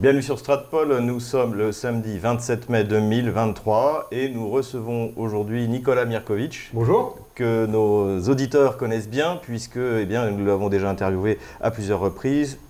Bienvenue 0.00 0.22
sur 0.22 0.38
Stratpol, 0.38 0.96
nous 1.00 1.18
sommes 1.18 1.56
le 1.56 1.72
samedi 1.72 2.20
27 2.20 2.68
mai 2.68 2.84
2023 2.84 4.06
et 4.12 4.28
nous 4.28 4.48
recevons 4.48 5.12
aujourd'hui 5.16 5.66
Nicolas 5.66 6.04
Mirkovic. 6.04 6.70
Bonjour. 6.72 7.18
Que 7.34 7.66
nos 7.66 8.20
auditeurs 8.28 8.76
connaissent 8.76 9.08
bien 9.08 9.40
puisque 9.42 9.76
eh 9.76 10.06
bien, 10.06 10.30
nous 10.30 10.46
l'avons 10.46 10.68
déjà 10.68 10.88
interviewé 10.88 11.40
à 11.60 11.72
plusieurs 11.72 11.98
reprises 11.98 12.60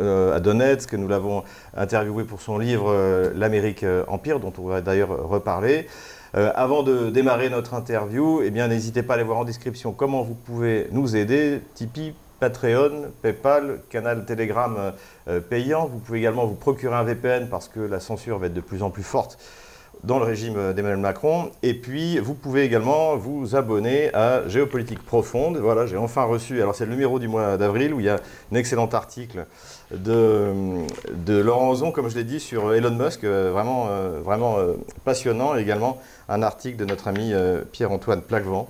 euh, 0.00 0.34
à 0.34 0.40
Donetsk, 0.40 0.94
nous 0.94 1.08
l'avons 1.08 1.44
interviewé 1.76 2.24
pour 2.24 2.40
son 2.40 2.56
livre 2.56 2.86
euh, 2.88 3.32
L'Amérique 3.34 3.82
euh, 3.82 4.04
Empire 4.08 4.40
dont 4.40 4.54
on 4.56 4.62
va 4.62 4.80
d'ailleurs 4.80 5.28
reparler. 5.28 5.88
avant 6.32 6.82
de 6.82 7.10
démarrer 7.10 7.50
notre 7.50 7.74
interview, 7.74 8.40
eh 8.42 8.50
bien, 8.50 8.66
n'hésitez 8.68 9.02
pas 9.02 9.12
à 9.12 9.16
aller 9.16 9.24
voir 9.24 9.38
en 9.38 9.44
description 9.44 9.92
comment 9.92 10.22
vous 10.22 10.36
pouvez 10.36 10.88
nous 10.92 11.16
aider. 11.16 11.60
Tipeee, 11.74 12.14
Patreon, 12.40 13.10
PayPal, 13.20 13.80
canal 13.90 14.24
Telegram 14.24 14.74
euh, 14.78 14.90
euh, 15.28 15.40
payant. 15.40 15.86
Vous 15.86 15.98
pouvez 15.98 16.18
également 16.18 16.46
vous 16.46 16.54
procurer 16.54 16.94
un 16.94 17.02
VPN 17.02 17.48
parce 17.48 17.68
que 17.68 17.80
la 17.80 18.00
censure 18.00 18.38
va 18.38 18.46
être 18.46 18.54
de 18.54 18.60
plus 18.60 18.82
en 18.82 18.90
plus 18.90 19.02
forte 19.02 19.38
dans 20.04 20.20
le 20.20 20.24
régime 20.24 20.54
euh, 20.56 20.72
d'Emmanuel 20.72 21.00
Macron. 21.00 21.50
Et 21.64 21.74
puis, 21.74 22.18
vous 22.20 22.34
pouvez 22.34 22.62
également 22.62 23.16
vous 23.16 23.56
abonner 23.56 24.14
à 24.14 24.46
Géopolitique 24.46 25.04
Profonde. 25.04 25.56
Voilà, 25.56 25.86
j'ai 25.86 25.96
enfin 25.96 26.22
reçu, 26.22 26.62
alors 26.62 26.76
c'est 26.76 26.86
le 26.86 26.92
numéro 26.92 27.18
du 27.18 27.26
mois 27.26 27.56
d'avril 27.56 27.92
où 27.92 27.98
il 27.98 28.06
y 28.06 28.08
a 28.08 28.20
un 28.52 28.56
excellent 28.56 28.86
article 28.86 29.46
de, 29.90 30.52
de 31.12 31.38
Laurent 31.38 31.70
Ozon, 31.70 31.90
comme 31.90 32.08
je 32.08 32.14
l'ai 32.14 32.24
dit, 32.24 32.38
sur 32.38 32.72
Elon 32.72 32.94
Musk, 32.94 33.24
vraiment, 33.24 33.88
vraiment 34.22 34.58
passionnant. 35.04 35.56
Et 35.56 35.62
également 35.62 36.00
un 36.28 36.42
article 36.42 36.76
de 36.76 36.84
notre 36.84 37.08
ami 37.08 37.32
Pierre-Antoine 37.72 38.22
Plaquevent, 38.22 38.68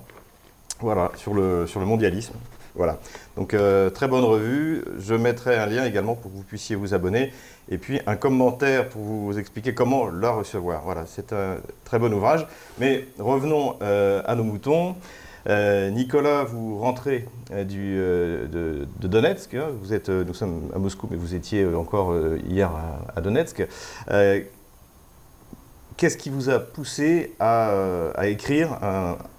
voilà, 0.79 1.11
sur 1.15 1.33
le, 1.35 1.67
sur 1.67 1.79
le 1.79 1.85
mondialisme. 1.85 2.33
Voilà. 2.79 2.97
Donc 3.35 3.53
euh, 3.53 3.89
très 3.89 4.07
bonne 4.07 4.23
revue. 4.23 4.85
Je 4.99 5.13
mettrai 5.13 5.57
un 5.57 5.65
lien 5.65 5.83
également 5.83 6.15
pour 6.15 6.31
que 6.31 6.37
vous 6.37 6.43
puissiez 6.43 6.77
vous 6.77 6.93
abonner. 6.93 7.33
Et 7.69 7.77
puis 7.77 7.99
un 8.07 8.15
commentaire 8.15 8.87
pour 8.87 9.01
vous 9.01 9.37
expliquer 9.37 9.73
comment 9.73 10.07
la 10.07 10.31
recevoir. 10.31 10.83
Voilà, 10.85 11.03
c'est 11.05 11.33
un 11.33 11.57
très 11.83 11.99
bon 11.99 12.13
ouvrage. 12.13 12.47
Mais 12.79 13.05
revenons 13.19 13.75
euh, 13.81 14.21
à 14.25 14.33
nos 14.35 14.45
moutons. 14.45 14.95
Euh, 15.49 15.89
Nicolas, 15.89 16.45
vous 16.45 16.79
rentrez 16.79 17.25
de, 17.51 18.87
Donetsk. 19.01 19.57
Vous 19.81 19.93
êtes, 19.93 20.07
nous 20.07 20.33
sommes 20.33 20.69
à 20.73 20.79
Moscou, 20.79 21.09
mais 21.11 21.17
vous 21.17 21.35
étiez 21.35 21.65
encore 21.75 22.15
hier 22.47 22.71
à, 23.13 23.19
Donetsk. 23.19 23.67
Qu'est-ce 25.99 26.15
qui 26.15 26.29
vous 26.29 26.49
a 26.49 26.59
poussé 26.59 27.33
à, 27.41 27.73
à 28.15 28.27
écrire 28.27 28.77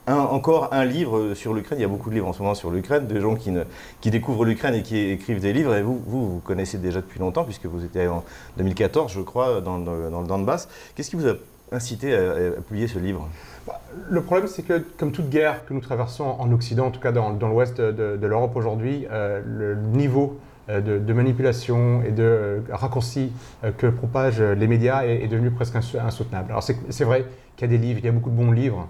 encore 0.06 0.74
un 0.74 0.84
livre 0.84 1.32
sur 1.32 1.54
l'Ukraine? 1.54 1.78
Il 1.78 1.80
y 1.80 1.86
a 1.86 1.88
beaucoup 1.88 2.10
de 2.10 2.14
livres 2.14 2.28
en 2.28 2.34
ce 2.34 2.42
moment 2.42 2.54
sur 2.54 2.70
l'Ukraine, 2.70 3.06
de 3.06 3.18
gens 3.18 3.34
qui, 3.34 4.10
découvrent 4.10 4.44
l'Ukraine 4.44 4.74
et 4.74 4.82
qui 4.82 4.98
écrivent 4.98 5.40
des 5.40 5.54
livres. 5.54 5.74
Et 5.74 5.80
vous, 5.80 5.98
vous, 6.06 6.32
vous 6.32 6.40
connaissez 6.40 6.76
déjà 6.76 7.00
depuis 7.00 7.18
longtemps, 7.18 7.44
puisque 7.44 7.64
vous 7.64 7.82
étiez 7.82 8.08
en 8.08 8.24
2014, 8.58 9.10
je 9.10 9.22
crois, 9.22 9.62
dans, 9.62 9.78
dans 9.78 10.20
le 10.20 10.26
Donbass. 10.26 10.68
Qu'est-ce 10.94 11.08
qui 11.08 11.16
vous 11.16 11.28
a 11.28 11.32
incité 11.72 12.14
à, 12.14 12.60
publier 12.60 12.88
ce 12.88 12.98
livre? 12.98 13.26
Bah, 13.66 13.80
Le 14.10 14.20
problème, 14.20 14.46
c'est 14.46 14.62
que, 14.62 14.84
comme 14.98 15.12
toute 15.12 15.30
guerre 15.30 15.64
que 15.64 15.72
nous 15.72 15.80
traversons 15.80 16.24
en 16.24 16.52
Occident, 16.52 16.88
en 16.88 16.90
tout 16.90 17.00
cas 17.00 17.12
dans, 17.12 17.30
dans 17.30 17.48
l'ouest 17.48 17.80
de, 17.80 18.26
l'Europe 18.26 18.54
aujourd'hui, 18.54 19.06
euh, 19.10 19.40
le 19.46 19.76
niveau 19.76 20.38
euh, 20.70 20.98
de, 20.98 21.12
manipulation 21.12 22.02
et 22.02 22.12
de 22.12 22.22
euh, 22.22 22.60
raccourcis 22.70 23.32
que 23.76 23.88
propagent 23.88 24.40
les 24.40 24.66
médias 24.66 25.04
est, 25.04 25.26
devenu 25.26 25.50
presque 25.50 25.76
insoutenable. 25.76 26.50
Alors 26.50 26.62
c'est 26.62 27.04
vrai 27.04 27.26
qu'il 27.56 27.70
y 27.70 27.74
a 27.74 27.76
des 27.76 27.84
livres, 27.84 27.98
il 27.98 28.06
y 28.06 28.08
a 28.08 28.12
beaucoup 28.12 28.30
de 28.30 28.36
bons 28.36 28.52
livres 28.52 28.88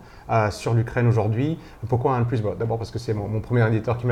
sur 0.50 0.74
l'Ukraine 0.74 1.08
aujourd'hui. 1.08 1.58
Pourquoi 1.88 2.14
un 2.14 2.22
plus? 2.22 2.42
D'abord 2.58 2.78
parce 2.78 2.90
que 2.90 2.98
c'est 2.98 3.14
mon, 3.14 3.40
premier 3.40 3.66
éditeur 3.66 3.98
qui, 3.98 4.06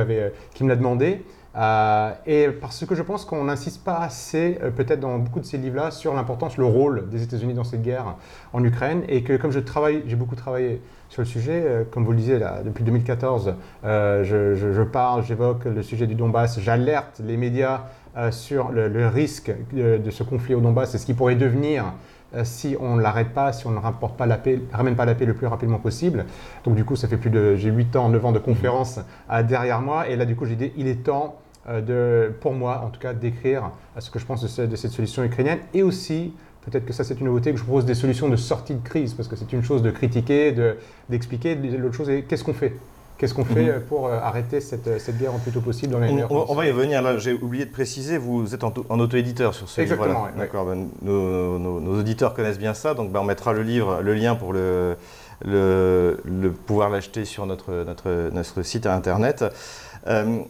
qui 0.55 0.65
me 0.65 0.69
l'a 0.69 0.77
demandé. 0.77 1.23
Euh, 1.57 2.13
et 2.27 2.49
parce 2.49 2.85
que 2.85 2.95
je 2.95 3.03
pense 3.03 3.25
qu'on 3.25 3.45
n'insiste 3.45 3.83
pas 3.83 3.99
assez, 3.99 4.59
euh, 4.63 4.71
peut-être 4.71 5.01
dans 5.01 5.19
beaucoup 5.19 5.41
de 5.41 5.45
ces 5.45 5.59
livres-là, 5.59 5.91
sur 5.91 6.15
l'importance, 6.15 6.57
le 6.57 6.67
rôle 6.67 7.09
des 7.09 7.23
États-Unis 7.23 7.55
dans 7.55 7.65
cette 7.65 7.83
guerre 7.83 8.17
en 8.53 8.63
Ukraine. 8.63 9.03
Et 9.09 9.23
que 9.23 9.37
comme 9.37 9.51
je 9.51 9.59
travaille, 9.59 10.03
j'ai 10.07 10.17
beaucoup 10.17 10.37
travaillé 10.37 10.81
sur 11.09 11.23
le 11.23 11.27
sujet, 11.27 11.63
euh, 11.65 11.85
comme 11.91 12.05
vous 12.05 12.13
le 12.13 12.19
disiez, 12.19 12.39
là, 12.39 12.61
depuis 12.65 12.85
2014, 12.85 13.55
je, 13.83 14.83
parle, 14.83 15.25
j'évoque 15.25 15.65
le 15.65 15.83
sujet 15.83 16.07
du 16.07 16.15
Donbass, 16.15 16.61
j'alerte 16.61 17.21
les 17.25 17.37
médias 17.37 17.83
sur 18.31 18.71
le, 18.71 19.07
risque 19.07 19.53
de 19.73 20.11
ce 20.11 20.23
conflit 20.25 20.55
au 20.55 20.61
Donbass 20.61 20.95
et 20.95 20.99
ce 20.99 21.07
qui 21.07 21.15
pourrait 21.15 21.37
devenir 21.37 21.93
si 22.43 22.77
on 22.81 22.97
ne 22.97 23.03
l'arrête 23.03 23.33
pas, 23.33 23.53
si 23.53 23.67
on 23.67 23.71
ne 23.71 23.79
ramène 23.79 24.97
pas 24.97 25.07
la 25.07 25.15
paix 25.15 25.25
le 25.25 25.35
plus 25.35 25.47
rapidement 25.47 25.79
possible. 25.79 26.27
Donc 26.65 26.75
du 26.75 26.85
coup, 26.85 26.97
ça 26.97 27.07
fait 27.07 27.17
plus 27.17 27.31
de, 27.31 27.55
j'ai 27.55 27.71
8 27.71 27.97
ans, 27.97 28.09
9 28.09 28.27
ans 28.27 28.33
de 28.33 28.39
conférences 28.39 29.01
derrière 29.45 29.81
moi, 29.81 30.09
et 30.09 30.17
là 30.17 30.25
du 30.25 30.35
coup 30.35 30.47
j'ai 30.47 30.57
dit, 30.57 30.73
il 30.77 30.89
est 30.89 31.05
temps 31.05 31.37
de, 31.69 32.33
pour 32.41 32.53
moi 32.53 32.83
en 32.85 32.91
tout 32.91 33.01
cas, 33.01 33.13
d'écrire 33.13 33.71
ce 33.99 34.11
que 34.11 34.19
je 34.19 34.27
pense 34.27 34.57
de, 34.57 34.67
de 34.67 34.77
cette 34.77 34.93
solution 34.93 35.23
ukrainienne, 35.25 35.61
et 35.75 35.83
aussi 35.83 36.33
Peut-être 36.71 36.85
que 36.85 36.93
ça, 36.93 37.05
c'est 37.05 37.19
une 37.19 37.27
nouveauté, 37.27 37.53
que 37.53 37.59
je 37.59 37.65
propose 37.65 37.87
des 37.87 37.95
solutions 37.95 38.29
de 38.29 38.37
sortie 38.37 38.75
de 38.75 38.87
crise, 38.87 39.15
parce 39.15 39.29
que 39.29 39.37
c'est 39.37 39.53
une 39.53 39.63
chose 39.63 39.83
de 39.83 39.91
critiquer, 39.91 40.55
d'expliquer. 41.09 41.55
L'autre 41.55 41.95
chose 41.95 42.11
est 42.11 42.23
qu'est-ce 42.23 42.45
qu'on 42.45 42.53
fait? 42.53 42.75
Qu'est-ce 43.17 43.35
qu'on 43.35 43.45
fait 43.45 43.73
mhm. 43.73 43.81
pour 43.89 44.07
euh, 44.07 44.19
arrêter 44.23 44.61
cette, 44.61 44.87
euh, 44.87 44.99
cette, 45.01 45.19
guerre 45.19 45.35
en 45.35 45.39
plus 45.39 45.51
tôt 45.51 45.61
possible 45.61 45.93
dans 45.93 45.99
les 45.99 46.09
on, 46.31 46.53
on, 46.53 46.55
va 46.55 46.67
y 46.67 46.71
revenir. 46.71 47.03
Là, 47.03 47.19
j'ai 47.19 47.33
oublié 47.33 47.65
de 47.65 47.71
préciser, 47.71 48.17
vous 48.17 48.55
êtes 48.55 48.63
en, 48.63 48.73
auto-éditeur 49.01 49.55
sur 49.55 49.69
ce 49.69 49.81
livre. 49.81 49.95
Exactement. 49.95 50.29
D'accord. 50.37 50.67
Ben, 50.67 50.89
nos, 51.03 51.99
auditeurs 51.99 52.35
connaissent 52.35 52.61
bien 52.61 52.75
ça, 52.75 52.95
donc 52.95 53.11
ben, 53.11 53.21
on 53.21 53.25
mettra 53.25 53.53
le 53.53 53.63
livre, 53.63 54.03
le 54.03 54.15
lien 54.15 54.37
pour 54.37 54.53
le, 54.53 54.97
le, 55.45 56.51
pouvoir 56.67 56.91
l'acheter 56.91 57.25
sur 57.25 57.47
notre, 57.47 57.85
notre, 57.85 58.31
notre 58.33 58.63
site 58.63 58.87
internet. 58.87 59.45
Euh, 60.07 60.41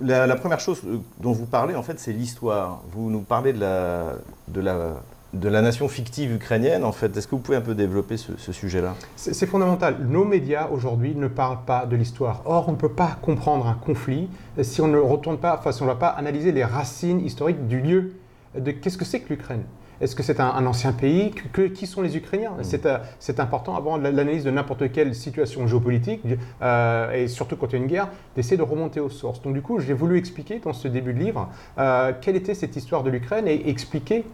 la, 0.00 0.36
première 0.36 0.60
chose 0.60 0.82
dont 1.20 1.32
vous 1.32 1.46
parlez, 1.46 1.74
en 1.74 1.82
fait, 1.82 1.98
c'est 1.98 2.12
l'histoire. 2.12 2.82
Vous 2.92 3.10
nous 3.10 3.20
parlez 3.20 3.52
de 3.52 3.60
la, 3.60 4.14
de 4.48 4.60
la 4.60 5.02
de 5.32 5.48
la 5.48 5.62
nation 5.62 5.88
fictive 5.88 6.32
ukrainienne, 6.32 6.84
en 6.84 6.92
fait. 6.92 7.16
Est-ce 7.16 7.26
que 7.26 7.34
vous 7.34 7.40
pouvez 7.40 7.56
un 7.56 7.62
peu 7.62 7.74
développer 7.74 8.16
ce, 8.16 8.52
sujet-là? 8.52 8.94
C'est 9.16 9.46
fondamental. 9.46 9.98
Nos 10.00 10.24
médias, 10.24 10.68
aujourd'hui, 10.68 11.14
ne 11.14 11.28
parlent 11.28 11.64
pas 11.66 11.86
de 11.86 11.96
l'histoire. 11.96 12.42
Or, 12.44 12.68
on 12.68 12.72
ne 12.72 12.76
peut 12.76 12.92
pas 12.92 13.18
comprendre 13.20 13.66
un 13.66 13.74
conflit 13.74 14.28
si 14.62 14.80
on 14.80 14.88
ne 14.88 14.98
retourne 14.98 15.38
pas, 15.38 15.60
si 15.70 15.82
on 15.82 15.84
ne 15.84 15.90
va 15.90 15.96
pas 15.96 16.08
analyser 16.08 16.52
les 16.52 16.64
racines 16.64 17.20
historiques 17.20 17.66
du 17.68 17.80
lieu. 17.80 18.14
De 18.56 18.70
qu'est-ce 18.70 18.96
que 18.96 19.04
c'est 19.04 19.20
que 19.20 19.28
l'Ukraine? 19.28 19.64
Est-ce 20.00 20.14
que 20.14 20.22
c'est 20.22 20.40
un, 20.40 20.66
ancien 20.66 20.92
pays 20.92 21.32
Qui 21.74 21.86
sont 21.86 22.02
les 22.02 22.16
Ukrainiens 22.16 22.52
mm. 22.52 22.86
euh, 22.86 22.98
C'est 23.18 23.40
important, 23.40 23.76
avant 23.76 23.96
l'analyse 23.96 24.44
de 24.44 24.50
n'importe 24.50 24.92
quelle 24.92 25.14
situation 25.14 25.66
géopolitique, 25.66 26.22
euh, 26.62 27.12
et 27.12 27.28
surtout 27.28 27.56
quand 27.56 27.68
il 27.68 27.72
y 27.72 27.76
a 27.76 27.78
une 27.78 27.86
guerre, 27.86 28.08
d'essayer 28.34 28.56
de 28.56 28.62
remonter 28.62 29.00
aux 29.00 29.08
sources. 29.08 29.40
Donc 29.42 29.54
du 29.54 29.62
coup, 29.62 29.80
j'ai 29.80 29.94
voulu 29.94 30.18
expliquer 30.18 30.58
dans 30.58 30.72
ce 30.72 30.88
début 30.88 31.14
de 31.14 31.18
livre 31.18 31.48
euh, 31.78 32.12
quelle 32.20 32.36
était 32.36 32.54
cette 32.54 32.76
histoire 32.76 33.02
de 33.02 33.10
l'Ukraine 33.10 33.48
et 33.48 33.68
expliquer 33.68 34.24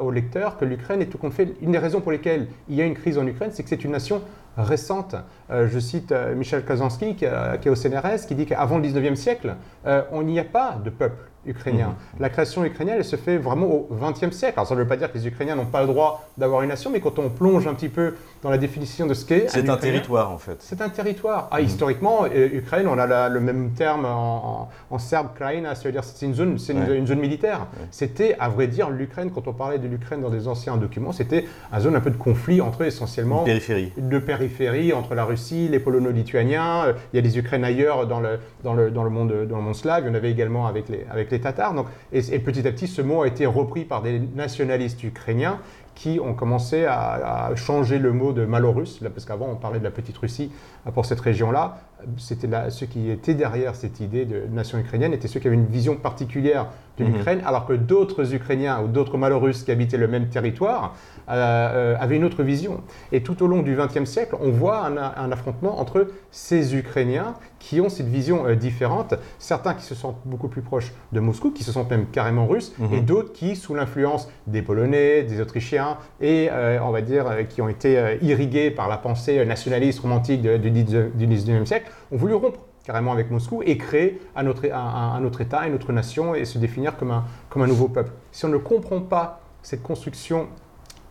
aux 0.00 0.12
lecteurs 0.12 0.58
que 0.58 0.64
l'Ukraine 0.64 1.02
est 1.02 1.06
tout 1.06 1.18
compte 1.18 1.32
fait. 1.32 1.54
Une 1.60 1.72
des 1.72 1.78
raisons 1.78 2.00
pour 2.00 2.12
lesquelles 2.12 2.46
il 2.68 2.76
y 2.76 2.82
a 2.82 2.84
une 2.84 2.94
crise 2.94 3.18
en 3.18 3.26
Ukraine, 3.26 3.50
c'est 3.52 3.64
que 3.64 3.68
c'est 3.68 3.82
une 3.82 3.90
nation 3.90 4.22
récente. 4.56 5.16
Euh, 5.50 5.66
je 5.68 5.80
cite 5.80 6.14
Michel 6.36 6.64
Kazansky, 6.64 7.16
qui, 7.16 7.24
est 7.24 7.68
au 7.68 7.74
CNRS, 7.74 8.26
qui 8.28 8.36
dit 8.36 8.46
qu'avant 8.46 8.78
le 8.78 8.86
19e 8.86 9.16
siècle, 9.16 9.56
on 10.12 10.22
n'y 10.22 10.38
a 10.38 10.44
pas 10.44 10.78
de 10.84 10.90
peuple 10.90 11.24
ukrainien. 11.46 11.88
Mmh. 11.88 12.20
La 12.20 12.28
création 12.28 12.64
ukrainienne, 12.64 12.96
elle 12.98 13.04
se 13.04 13.16
fait 13.16 13.38
vraiment 13.38 13.66
au 13.66 13.88
20e 14.00 14.32
siècle. 14.32 14.54
Alors 14.56 14.66
ça 14.66 14.74
ne 14.74 14.80
veut 14.80 14.86
pas 14.86 14.96
dire 14.96 15.10
que 15.10 15.18
les 15.18 15.26
Ukrainiens 15.26 15.56
n'ont 15.56 15.66
pas 15.66 15.80
le 15.80 15.86
droit 15.86 16.28
d'avoir 16.38 16.62
une 16.62 16.68
nation, 16.68 16.90
mais 16.90 17.00
quand 17.00 17.18
on 17.18 17.28
plonge 17.28 17.66
un 17.66 17.74
petit 17.74 17.88
peu 17.88 18.14
dans 18.42 18.50
la 18.50 18.58
définition 18.58 19.06
de 19.06 19.14
ce 19.14 19.24
qu'est... 19.24 19.48
C'est 19.48 19.68
un, 19.68 19.76
territoire, 19.76 20.30
en 20.30 20.38
fait. 20.38 20.56
C'est 20.60 20.80
un 20.80 20.88
territoire. 20.88 21.48
Ah, 21.50 21.60
mmh. 21.60 21.64
Historiquement, 21.64 22.26
Ukraine, 22.26 22.86
on 22.88 22.98
a 22.98 23.28
le 23.28 23.40
même 23.40 23.70
terme 23.70 24.04
en, 24.04 24.98
serbe, 24.98 25.28
Kraïna, 25.34 25.74
ça 25.74 25.84
veut 25.84 25.92
dire 25.92 26.04
c'est 26.04 26.24
une 26.24 26.34
zone, 26.34 26.58
c'est 26.58 26.72
une, 26.72 27.06
zone 27.06 27.18
militaire. 27.18 27.66
C'était, 27.90 28.36
à 28.38 28.48
vrai 28.48 28.66
dire, 28.66 28.90
l'Ukraine, 28.90 29.30
quand 29.34 29.46
on 29.48 29.52
parlait 29.52 29.78
de 29.78 29.86
l'Ukraine 29.86 30.20
dans 30.20 30.30
des 30.30 30.48
anciens 30.48 30.76
documents, 30.76 31.12
c'était 31.12 31.44
une 31.72 31.80
zone 31.80 31.96
un 31.96 32.00
peu 32.00 32.10
de 32.10 32.16
conflit 32.16 32.60
entre 32.60 32.82
essentiellement... 32.82 33.40
Une 33.40 33.46
périphérie. 33.46 33.92
De 33.96 34.18
périphérie 34.18 34.92
entre 34.92 35.14
la 35.14 35.24
Russie, 35.24 35.68
les 35.68 35.78
Polono-Lituaniens. 35.78 36.86
Euh, 36.86 36.92
il 37.12 37.16
y 37.16 37.18
a 37.18 37.22
des 37.22 37.38
Ukraines 37.38 37.64
ailleurs 37.64 38.06
dans 38.06 38.20
le, 38.20 38.38
dans 38.62 38.74
le, 38.74 38.90
dans 38.90 39.04
le, 39.04 39.10
monde, 39.10 39.46
dans 39.48 39.56
le 39.56 39.62
monde 39.62 39.74
slave. 39.74 40.04
Il 40.04 40.08
y 40.08 40.10
en 40.10 40.14
avait 40.14 40.30
également 40.30 40.66
avec 40.66 40.88
les, 40.88 41.06
avec 41.10 41.30
les 41.30 41.35
Tatars. 41.40 41.74
Donc, 41.74 41.86
et, 42.12 42.38
petit 42.38 42.66
à 42.66 42.72
petit, 42.72 42.86
ce 42.86 43.02
mot 43.02 43.22
a 43.22 43.28
été 43.28 43.46
repris 43.46 43.84
par 43.84 44.02
des 44.02 44.18
nationalistes 44.18 45.02
ukrainiens 45.02 45.60
qui 45.94 46.20
ont 46.20 46.34
commencé 46.34 46.84
à, 46.84 47.50
changer 47.54 47.98
le 47.98 48.12
mot 48.12 48.32
de 48.32 48.44
Malorus, 48.44 49.00
parce 49.02 49.24
qu'avant 49.24 49.48
on 49.50 49.56
parlait 49.56 49.78
de 49.78 49.84
la 49.84 49.90
petite 49.90 50.18
Russie 50.18 50.52
pour 50.92 51.06
cette 51.06 51.20
région-là. 51.20 51.78
C'était 52.18 52.48
ceux 52.70 52.86
qui 52.86 53.10
étaient 53.10 53.34
derrière 53.34 53.74
cette 53.74 54.00
idée 54.00 54.24
de 54.24 54.42
nation 54.50 54.78
ukrainienne 54.78 55.12
étaient 55.12 55.28
ceux 55.28 55.40
qui 55.40 55.46
avaient 55.46 55.56
une 55.56 55.66
vision 55.66 55.96
particulière 55.96 56.68
de 56.98 57.04
mhm. 57.04 57.12
l'Ukraine, 57.12 57.42
alors 57.44 57.66
que 57.66 57.72
d'autres 57.72 58.34
Ukrainiens 58.34 58.80
ou 58.82 58.88
d'autres 58.88 59.18
Malorusses 59.18 59.62
qui 59.64 59.70
habitaient 59.70 59.96
le 59.96 60.08
même 60.08 60.28
territoire 60.28 60.94
euh, 61.28 61.34
euh, 61.34 61.96
avaient 61.98 62.16
une 62.16 62.24
autre 62.24 62.42
vision. 62.42 62.82
Et 63.12 63.22
tout 63.22 63.42
au 63.42 63.46
long 63.46 63.62
du 63.62 63.76
XXe 63.76 64.08
siècle, 64.08 64.36
on 64.40 64.50
voit 64.50 64.86
un, 64.86 65.32
affrontement 65.32 65.80
entre 65.80 66.08
ces 66.30 66.76
Ukrainiens 66.76 67.34
qui 67.58 67.80
ont 67.80 67.88
cette 67.88 68.06
vision 68.06 68.46
euh, 68.46 68.54
différente, 68.54 69.14
certains 69.38 69.74
qui 69.74 69.84
se 69.84 69.94
sentent 69.94 70.20
beaucoup 70.24 70.48
plus 70.48 70.62
proches 70.62 70.92
de 71.12 71.20
Moscou, 71.20 71.50
qui 71.50 71.64
se 71.64 71.72
sentent 71.72 71.90
même 71.90 72.06
carrément 72.06 72.46
russes, 72.46 72.72
mhm. 72.78 72.94
et 72.94 73.00
d'autres 73.00 73.32
qui, 73.32 73.56
sous 73.56 73.74
l'influence 73.74 74.28
des 74.46 74.62
Polonais, 74.62 75.24
des 75.24 75.40
Autrichiens, 75.40 75.98
et 76.20 76.48
on 76.82 76.90
va 76.90 77.00
dire 77.00 77.26
qui 77.48 77.60
ont 77.60 77.68
été 77.68 78.18
irrigués 78.22 78.70
par 78.70 78.88
la 78.88 78.96
pensée 78.96 79.44
nationaliste 79.44 80.00
romantique 80.00 80.42
du, 80.42 80.70
XIXe 81.26 81.66
siècle, 81.66 81.90
ont 82.12 82.16
voulu 82.16 82.34
rompre 82.34 82.60
carrément 82.84 83.12
avec 83.12 83.30
Moscou 83.30 83.62
et 83.64 83.76
créer 83.76 84.20
un 84.36 84.46
autre, 84.46 84.62
un, 84.72 85.24
autre 85.24 85.40
État, 85.40 85.66
une 85.66 85.74
autre 85.74 85.92
nation 85.92 86.34
et 86.34 86.44
se 86.44 86.58
définir 86.58 86.96
comme 86.96 87.10
un, 87.10 87.24
comme 87.50 87.62
un 87.62 87.66
nouveau 87.66 87.88
peuple. 87.88 88.12
Si 88.30 88.44
on 88.44 88.48
ne 88.48 88.58
comprend 88.58 89.00
pas 89.00 89.40
cette 89.62 89.82
construction 89.82 90.46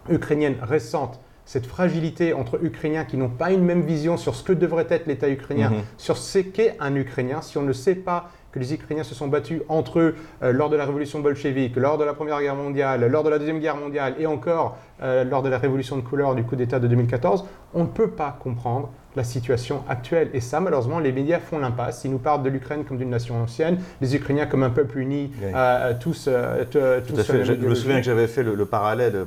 ukrainienne 0.10 0.56
récente, 0.62 1.20
cette 1.44 1.68
fragilité 1.68 2.34
entre 2.34 2.64
Ukrainiens 2.64 3.06
qui 3.06 3.18
n'ont 3.18 3.30
pas 3.30 3.52
une 3.52 3.64
même 3.64 3.82
vision 3.82 4.18
sur 4.18 4.36
ce 4.36 4.44
que 4.44 4.54
devrait 4.54 4.88
être 4.90 5.06
l'État 5.06 5.30
ukrainien, 5.30 5.70
mhm. 5.70 5.82
sur 5.98 6.18
ce 6.18 6.40
qu'est 6.40 6.76
un 6.80 6.96
Ukrainien, 6.96 7.42
si 7.42 7.58
on 7.58 7.62
ne 7.62 7.74
sait 7.74 7.96
pas 7.96 8.30
que 8.52 8.60
les 8.60 8.74
Ukrainiens 8.74 9.04
se 9.04 9.14
sont 9.14 9.28
battus 9.28 9.62
entre 9.68 10.00
eux 10.00 10.16
euh, 10.42 10.54
lors 10.54 10.70
de 10.70 10.78
la 10.78 10.86
révolution 10.86 11.20
bolchevique, 11.20 11.76
lors 11.76 11.98
de 11.98 12.06
la 12.06 12.14
Première 12.14 12.40
Guerre 12.40 12.56
mondiale, 12.56 13.06
lors 13.06 13.24
de 13.24 13.30
la 13.30 13.38
Deuxième 13.38 13.60
Guerre 13.60 13.76
mondiale 13.76 14.16
et 14.18 14.26
encore 14.26 14.78
euh, 15.04 15.26
lors 15.26 15.44
de 15.44 15.50
la 15.50 15.58
révolution 15.58 15.98
de 15.98 16.02
couleur 16.02 16.36
du 16.36 16.44
coup 16.44 16.56
d'État 16.56 16.80
de 16.80 16.88
2014, 16.88 17.46
on 17.76 17.84
ne 17.84 17.90
peut 17.90 18.10
pas 18.10 18.36
comprendre 18.42 18.90
la 19.16 19.24
situation 19.24 19.84
actuelle. 19.88 20.30
Et 20.34 20.42
ça, 20.42 20.60
malheureusement, 20.60 21.00
les 21.00 21.12
médias 21.12 21.40
font 21.40 21.60
l'impasse. 21.60 22.04
Ils 22.04 22.12
nous 22.12 22.18
parlent 22.18 22.44
de 22.44 22.50
l'Ukraine 22.50 22.84
comme 22.84 22.98
d'une 22.98 23.10
nation 23.10 23.42
ancienne, 23.42 23.80
les 24.02 24.16
Ukrainiens 24.16 24.46
comme 24.46 24.64
un 24.64 24.70
peuple 24.70 24.98
uni, 25.00 25.32
euh, 25.42 25.94
tous, 26.00 26.28
Je, 26.28 27.54
me 27.54 27.76
souviens 27.76 27.98
que 27.98 28.06
j'avais 28.06 28.28
fait 28.28 28.44
le, 28.44 28.66
parallèle 28.66 29.26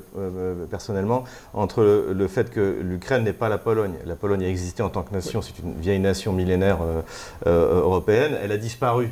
personnellement 0.70 1.24
entre 1.54 2.10
le, 2.12 2.28
fait 2.28 2.50
que 2.50 2.76
l'Ukraine 2.82 3.24
n'est 3.24 3.32
pas 3.32 3.48
la 3.48 3.58
Pologne. 3.58 3.94
La 4.04 4.16
Pologne 4.16 4.44
a 4.44 4.48
existé 4.48 4.82
en 4.82 4.90
tant 4.90 5.02
que 5.02 5.14
nation, 5.14 5.40
c'est 5.40 5.58
une 5.60 5.74
vieille 5.80 6.00
nation 6.00 6.32
millénaire 6.32 6.78
européenne. 7.46 8.32
Elle 8.42 8.52
a 8.52 8.58
disparu. 8.58 9.08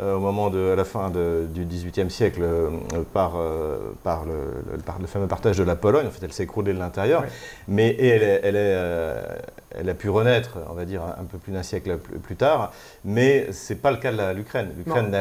Euh, 0.00 0.16
au 0.16 0.20
moment 0.20 0.48
de 0.48 0.70
à 0.72 0.74
la 0.74 0.86
fin 0.86 1.10
du 1.10 1.66
XVIIIe 1.66 2.10
siècle 2.10 2.40
euh, 2.42 2.70
par, 3.12 3.34
euh, 3.36 3.92
par, 4.02 4.24
le, 4.24 4.78
par, 4.78 4.98
le, 4.98 5.06
fameux 5.06 5.26
partage 5.26 5.58
de 5.58 5.64
la 5.64 5.76
Pologne. 5.76 6.06
En 6.06 6.10
fait, 6.10 6.24
elle 6.24 6.32
s'est 6.32 6.44
écroulée 6.44 6.72
de 6.72 6.78
l'intérieur, 6.78 7.24
mais 7.68 7.90
et 7.90 8.08
elle, 8.08 8.40
elle, 8.42 8.56
est, 8.56 9.78
elle, 9.78 9.90
a 9.90 9.92
pu 9.92 10.08
renaître, 10.08 10.56
on 10.70 10.72
va 10.72 10.86
dire, 10.86 11.02
un 11.02 11.24
peu 11.24 11.36
plus 11.36 11.52
d'un 11.52 11.62
siècle 11.62 11.98
plus, 11.98 12.36
tard. 12.36 12.72
Mais 13.04 13.48
c'est 13.52 13.82
pas 13.82 13.90
le 13.90 13.98
cas 13.98 14.12
de 14.12 14.34
l'Ukraine. 14.34 14.70
L'Ukraine 14.78 15.14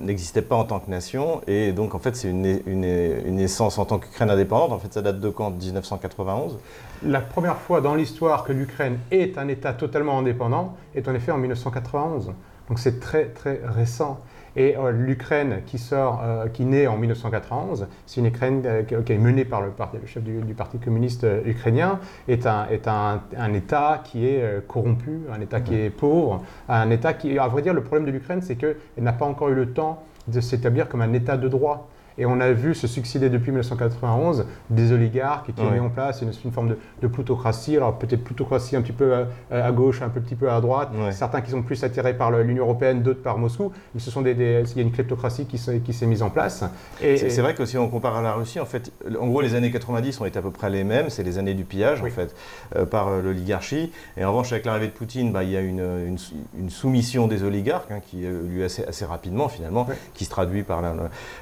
n'existait 0.00 0.42
pas 0.42 0.56
en 0.56 0.64
tant 0.64 0.80
que 0.80 0.90
nation, 0.90 1.40
et 1.46 1.72
donc 1.72 1.94
en 1.94 1.98
fait, 1.98 2.14
c'est 2.14 2.28
une, 2.28 2.60
une, 2.66 2.84
une, 2.84 3.36
naissance 3.36 3.78
en 3.78 3.86
tant 3.86 3.98
qu'Ukraine 3.98 4.28
indépendante. 4.28 4.72
En 4.72 4.78
fait, 4.78 4.92
ça 4.92 5.00
date 5.00 5.18
de 5.18 5.30
quand? 5.30 5.50
De 5.50 5.64
1991 5.64 6.58
La 7.06 7.22
première 7.22 7.56
fois 7.56 7.80
dans 7.80 7.94
l'histoire 7.94 8.44
que 8.44 8.52
l'Ukraine 8.52 8.98
est 9.10 9.38
un 9.38 9.48
État 9.48 9.72
totalement 9.72 10.18
indépendant 10.18 10.76
est 10.94 11.08
en 11.08 11.14
effet 11.14 11.32
en 11.32 11.38
1991. 11.38 12.32
Donc 12.70 12.78
c'est 12.78 13.00
très 13.00 13.26
très 13.26 13.60
récent. 13.64 14.20
Et 14.56 14.76
euh, 14.76 14.92
l'Ukraine 14.92 15.62
qui 15.66 15.78
sort, 15.78 16.22
euh, 16.24 16.46
qui 16.48 16.64
naît 16.64 16.86
en 16.86 16.96
1991, 16.96 17.88
c'est 18.06 18.20
une 18.20 18.26
Ukraine 18.26 18.62
euh, 18.64 18.82
qui 18.82 19.12
est 19.12 19.18
menée 19.18 19.44
par 19.44 19.60
le, 19.60 19.70
parti, 19.70 19.98
le 20.00 20.06
chef 20.06 20.22
du, 20.22 20.54
Parti 20.54 20.78
communiste 20.78 21.26
ukrainien, 21.44 21.98
est 22.28 22.46
un, 22.46 22.66
est 22.68 22.86
un, 22.86 23.22
un 23.36 23.54
État 23.54 24.02
qui 24.04 24.26
est 24.26 24.66
corrompu, 24.66 25.20
un 25.32 25.40
État 25.40 25.60
qui 25.60 25.74
est 25.74 25.90
pauvre, 25.90 26.44
un 26.68 26.90
État 26.90 27.12
qui, 27.12 27.38
à 27.38 27.48
vrai 27.48 27.62
dire, 27.62 27.74
le 27.74 27.82
problème 27.82 28.06
de 28.06 28.12
l'Ukraine, 28.12 28.42
c'est 28.42 28.56
qu'elle 28.56 28.76
n'a 28.98 29.12
pas 29.12 29.26
encore 29.26 29.48
eu 29.48 29.54
le 29.54 29.72
temps 29.72 30.02
de 30.28 30.40
s'établir 30.40 30.88
comme 30.88 31.02
un 31.02 31.12
État 31.12 31.36
de 31.36 31.48
droit. 31.48 31.88
Et 32.18 32.26
on 32.26 32.40
a 32.40 32.52
vu 32.52 32.74
se 32.74 32.86
succéder 32.86 33.30
depuis 33.30 33.50
1991 33.50 34.46
des 34.68 34.92
oligarques 34.92 35.54
qui 35.54 35.60
ont 35.60 35.70
mis 35.70 35.80
en 35.80 35.88
place 35.88 36.22
une, 36.22 36.52
forme 36.52 36.74
de, 37.00 37.06
plutocratie. 37.06 37.76
Alors 37.76 37.98
peut-être 37.98 38.22
plutocratie 38.22 38.76
un 38.76 38.82
petit 38.82 38.92
peu 38.92 39.24
à, 39.50 39.72
gauche, 39.72 40.02
un 40.02 40.08
petit 40.08 40.34
peu 40.34 40.50
à 40.50 40.60
droite. 40.60 40.90
Certains 41.12 41.40
qui 41.40 41.50
sont 41.50 41.62
plus 41.62 41.82
attirés 41.84 42.14
par 42.14 42.30
l'Union 42.30 42.64
européenne, 42.64 43.02
d'autres 43.02 43.22
par 43.22 43.38
Moscou. 43.38 43.72
Mais 43.94 44.00
ce 44.00 44.10
sont 44.10 44.22
des, 44.22 44.32
il 44.32 44.76
y 44.76 44.78
a 44.78 44.82
une 44.82 44.92
kleptocratie 44.92 45.46
qui, 45.46 45.58
s'est 45.58 46.06
mise 46.06 46.22
en 46.22 46.30
place. 46.30 46.64
C'est 47.00 47.40
vrai 47.40 47.54
que 47.54 47.64
si 47.64 47.78
on 47.78 47.88
compare 47.88 48.16
à 48.16 48.22
la 48.22 48.32
Russie, 48.32 48.60
en 48.60 48.66
fait, 48.66 48.92
en 49.18 49.26
gros 49.28 49.40
les 49.40 49.54
années 49.54 49.70
90 49.70 50.20
ont 50.20 50.26
été 50.26 50.38
à 50.38 50.42
peu 50.42 50.50
près 50.50 50.70
les 50.70 50.84
mêmes. 50.84 51.10
C'est 51.10 51.22
les 51.22 51.38
années 51.38 51.54
du 51.54 51.64
pillage 51.64 52.02
en 52.02 52.06
fait 52.06 52.34
euh, 52.76 52.84
par 52.84 53.08
euh, 53.08 53.22
l'oligarchie. 53.22 53.92
Et 54.16 54.24
en 54.24 54.30
revanche 54.30 54.52
avec 54.52 54.64
l'arrivée 54.64 54.86
de 54.86 54.92
Poutine, 54.92 55.32
bah, 55.32 55.44
il 55.44 55.50
y 55.50 55.56
a 55.56 55.60
une, 55.60 56.16
une, 56.58 56.70
soumission 56.70 57.26
des 57.26 57.42
oligarques 57.42 57.90
hein, 57.90 58.00
qui 58.04 58.24
a 58.24 58.30
eu 58.30 58.48
lieu 58.48 58.64
assez, 58.64 58.84
assez 58.84 59.04
rapidement 59.04 59.48
finalement, 59.48 59.86
qui 60.14 60.24
se 60.24 60.30
traduit 60.30 60.62
par 60.62 60.82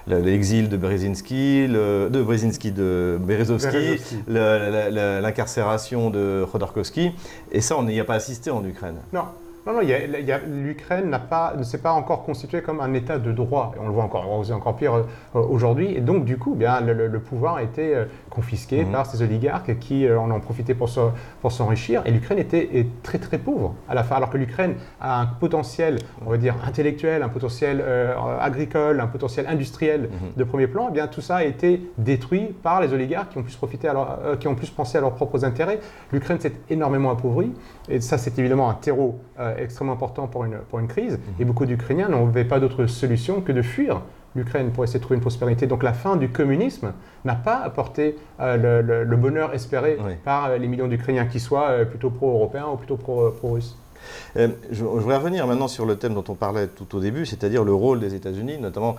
l'exil 0.06 0.67
de 0.68 0.76
Brzezinski, 0.76 1.66
de 1.68 2.22
Brzezinski, 2.22 2.72
de 2.72 3.18
Berezovski, 3.20 4.00
l'incarcération 4.28 6.10
de 6.10 6.44
Khodorkovsky. 6.50 7.12
Et 7.52 7.60
ça, 7.60 7.76
on 7.76 7.82
n'y 7.82 7.98
a 8.00 8.04
pas 8.04 8.14
assisté 8.14 8.50
en 8.50 8.64
Ukraine. 8.64 8.96
Non. 9.12 9.24
Non, 9.68 9.74
non, 9.74 9.82
l'Ukraine 10.46 11.14
ne 11.58 11.62
s'est 11.62 11.82
pas 11.82 11.92
encore 11.92 12.22
constituée 12.22 12.62
comme 12.62 12.80
un 12.80 12.94
État 12.94 13.18
de 13.18 13.32
droit. 13.32 13.74
Et 13.76 13.78
on 13.78 13.86
le 13.86 13.92
voit 13.92 14.04
encore, 14.04 14.26
on 14.26 14.50
encore 14.50 14.76
pire 14.76 14.94
euh, 14.94 15.02
aujourd'hui. 15.34 15.94
Et 15.94 16.00
donc, 16.00 16.24
du 16.24 16.38
coup, 16.38 16.54
bien, 16.54 16.80
le, 16.80 17.20
pouvoir 17.20 17.56
a 17.56 17.62
été 17.62 17.94
euh, 17.94 18.06
confisqué 18.30 18.82
mhm. 18.82 18.92
par 18.92 19.04
ces 19.04 19.20
oligarques 19.20 19.78
qui 19.78 20.06
euh, 20.06 20.18
en 20.18 20.30
ont 20.30 20.40
profité 20.40 20.74
pour, 20.74 20.88
pour 21.42 21.52
s'enrichir. 21.52 22.00
Et 22.06 22.12
l'Ukraine 22.12 22.38
était 22.38 22.78
est 22.78 22.86
très, 23.02 23.18
très 23.18 23.36
pauvre 23.36 23.74
à 23.90 23.94
la 23.94 24.04
fin. 24.04 24.16
Alors 24.16 24.30
que 24.30 24.38
l'Ukraine 24.38 24.76
a 25.02 25.20
un 25.20 25.26
potentiel, 25.26 25.98
on 26.24 26.30
va 26.30 26.38
dire, 26.38 26.54
intellectuel, 26.66 27.22
un 27.22 27.28
potentiel 27.28 27.84
agricole, 28.40 29.00
un 29.00 29.06
potentiel 29.06 29.46
industriel 29.48 30.02
mhm. 30.02 30.32
de 30.34 30.44
premier 30.44 30.66
plan. 30.66 30.86
Eh 30.88 30.92
bien, 30.92 31.08
tout 31.08 31.20
ça 31.20 31.36
a 31.36 31.44
été 31.44 31.82
détruit 31.98 32.54
par 32.62 32.80
les 32.80 32.94
oligarques 32.94 33.32
qui 33.32 33.38
ont 33.38 33.42
pu, 33.42 33.54
profiter 33.54 33.90
qui 34.40 34.48
ont 34.48 34.54
pu 34.54 34.66
penser 34.68 34.96
à 34.96 35.02
leurs 35.02 35.14
propres 35.14 35.44
intérêts. 35.44 35.80
L'Ukraine 36.10 36.40
s'est 36.40 36.54
énormément 36.70 37.10
appauvrie. 37.10 37.52
Et 37.90 38.00
ça, 38.00 38.16
c'est 38.16 38.38
évidemment 38.38 38.70
un 38.70 38.74
terreau 38.74 39.20
extrêmement 39.62 39.92
important 39.92 40.26
pour 40.26 40.44
une, 40.44 40.58
pour 40.70 40.78
une 40.78 40.88
crise. 40.88 41.18
Et 41.38 41.44
beaucoup 41.44 41.66
d'Ukrainiens 41.66 42.08
n'avaient 42.08 42.44
pas 42.44 42.60
d'autre 42.60 42.86
solution 42.86 43.40
que 43.40 43.52
de 43.52 43.62
fuir 43.62 44.02
l'Ukraine 44.34 44.70
pour 44.70 44.84
essayer 44.84 44.98
de 44.98 45.04
trouver 45.04 45.16
une 45.16 45.22
prospérité. 45.22 45.66
Donc 45.66 45.82
la 45.82 45.92
fin 45.92 46.16
du 46.16 46.28
communisme 46.28 46.92
n'a 47.24 47.34
pas 47.34 47.56
apporté 47.56 48.16
euh, 48.40 49.04
le, 49.04 49.16
bonheur 49.16 49.54
espéré 49.54 49.98
par 50.24 50.46
euh, 50.46 50.58
les 50.58 50.68
millions 50.68 50.88
d'Ukrainiens, 50.88 51.26
qui 51.26 51.40
soient 51.40 51.70
euh, 51.70 51.84
plutôt 51.84 52.10
pro-européens 52.10 52.66
ou 52.72 52.76
plutôt 52.76 52.96
pro-russes. 52.96 53.76
je, 54.36 54.48
je, 54.70 54.84
voudrais 54.84 55.16
revenir 55.16 55.46
maintenant 55.46 55.68
sur 55.68 55.84
le 55.84 55.96
thème 55.96 56.14
dont 56.14 56.24
on 56.28 56.34
parlait 56.34 56.68
tout 56.68 56.96
au 56.96 57.00
début, 57.00 57.26
c'est-à-dire 57.26 57.64
le 57.64 57.74
rôle 57.74 58.00
des 58.00 58.14
États-Unis, 58.14 58.58
notamment 58.58 58.96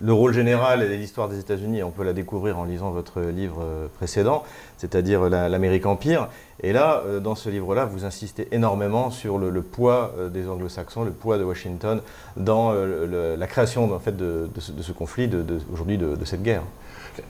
le 0.00 0.12
rôle 0.12 0.32
général 0.32 0.82
et 0.82 0.96
l'histoire 0.96 1.28
des 1.28 1.38
États-Unis, 1.38 1.82
on 1.82 1.90
peut 1.90 2.04
la 2.04 2.12
découvrir 2.12 2.58
en 2.58 2.64
lisant 2.64 2.90
votre 2.90 3.20
livre 3.20 3.60
euh, 3.62 3.86
précédent, 3.88 4.44
c'est-à-dire 4.76 5.28
l'Amérique 5.28 5.86
Empire. 5.86 6.28
Et 6.62 6.72
là, 6.72 7.02
euh, 7.06 7.20
dans 7.20 7.34
ce 7.34 7.48
livre-là, 7.48 7.84
vous 7.84 8.04
insistez 8.04 8.48
énormément 8.52 9.10
sur 9.10 9.38
le, 9.38 9.62
poids 9.62 10.12
euh, 10.16 10.28
des 10.28 10.48
Anglo-Saxons, 10.48 11.04
le 11.04 11.10
poids 11.10 11.38
de 11.38 11.44
Washington 11.44 12.00
dans 12.36 12.72
la 12.72 13.46
création 13.46 13.92
en 13.92 13.98
fait, 13.98 14.16
de, 14.16 14.48
ce, 14.58 14.92
conflit, 14.92 15.30
aujourd'hui 15.72 15.98
de, 15.98 16.24
cette 16.24 16.42
guerre. 16.42 16.62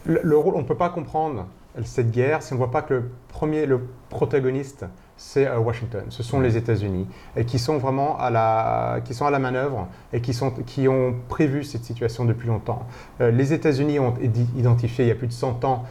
Le, 0.05 0.37
rôle, 0.37 0.55
on 0.57 0.61
ne 0.63 0.67
peut 0.67 0.77
pas 0.77 0.91
comprendre 0.91 1.47
cette 1.85 2.11
guerre 2.11 2.43
si 2.43 2.53
on 2.53 2.57
ne 2.57 2.59
voit 2.59 2.71
pas 2.71 2.83
que 2.83 2.95
le 2.95 3.11
premier, 3.29 3.67
le 3.67 3.81
protagoniste, 4.11 4.85
c'est 5.17 5.47
euh, 5.47 5.59
Washington. 5.59 6.05
Ce 6.09 6.23
sont 6.23 6.41
les 6.41 6.57
États-Unis 6.57 7.07
et 7.37 7.45
qui 7.45 7.59
sont 7.59 7.79
vraiment 7.79 8.19
à 8.19 8.31
la, 8.31 9.01
qui 9.05 9.15
sont 9.15 9.27
à 9.27 9.31
la 9.31 9.39
manœuvre 9.39 9.89
et 10.13 10.21
qui, 10.21 10.35
sont, 10.35 10.51
qui 10.51 10.89
ont 10.89 11.15
prévu 11.29 11.65
cette 11.65 11.85
situation 11.85 12.25
depuis 12.25 12.49
longtemps. 12.49 12.87
Euh, 13.21 13.31
les 13.31 13.53
États-Unis 13.53 13.99
ont 13.99 14.15
identifié 14.57 15.05
il 15.05 15.09
y 15.09 15.13
a 15.13 15.15
plus 15.15 15.29
de 15.29 15.33
100 15.33 15.65
ans 15.65 15.85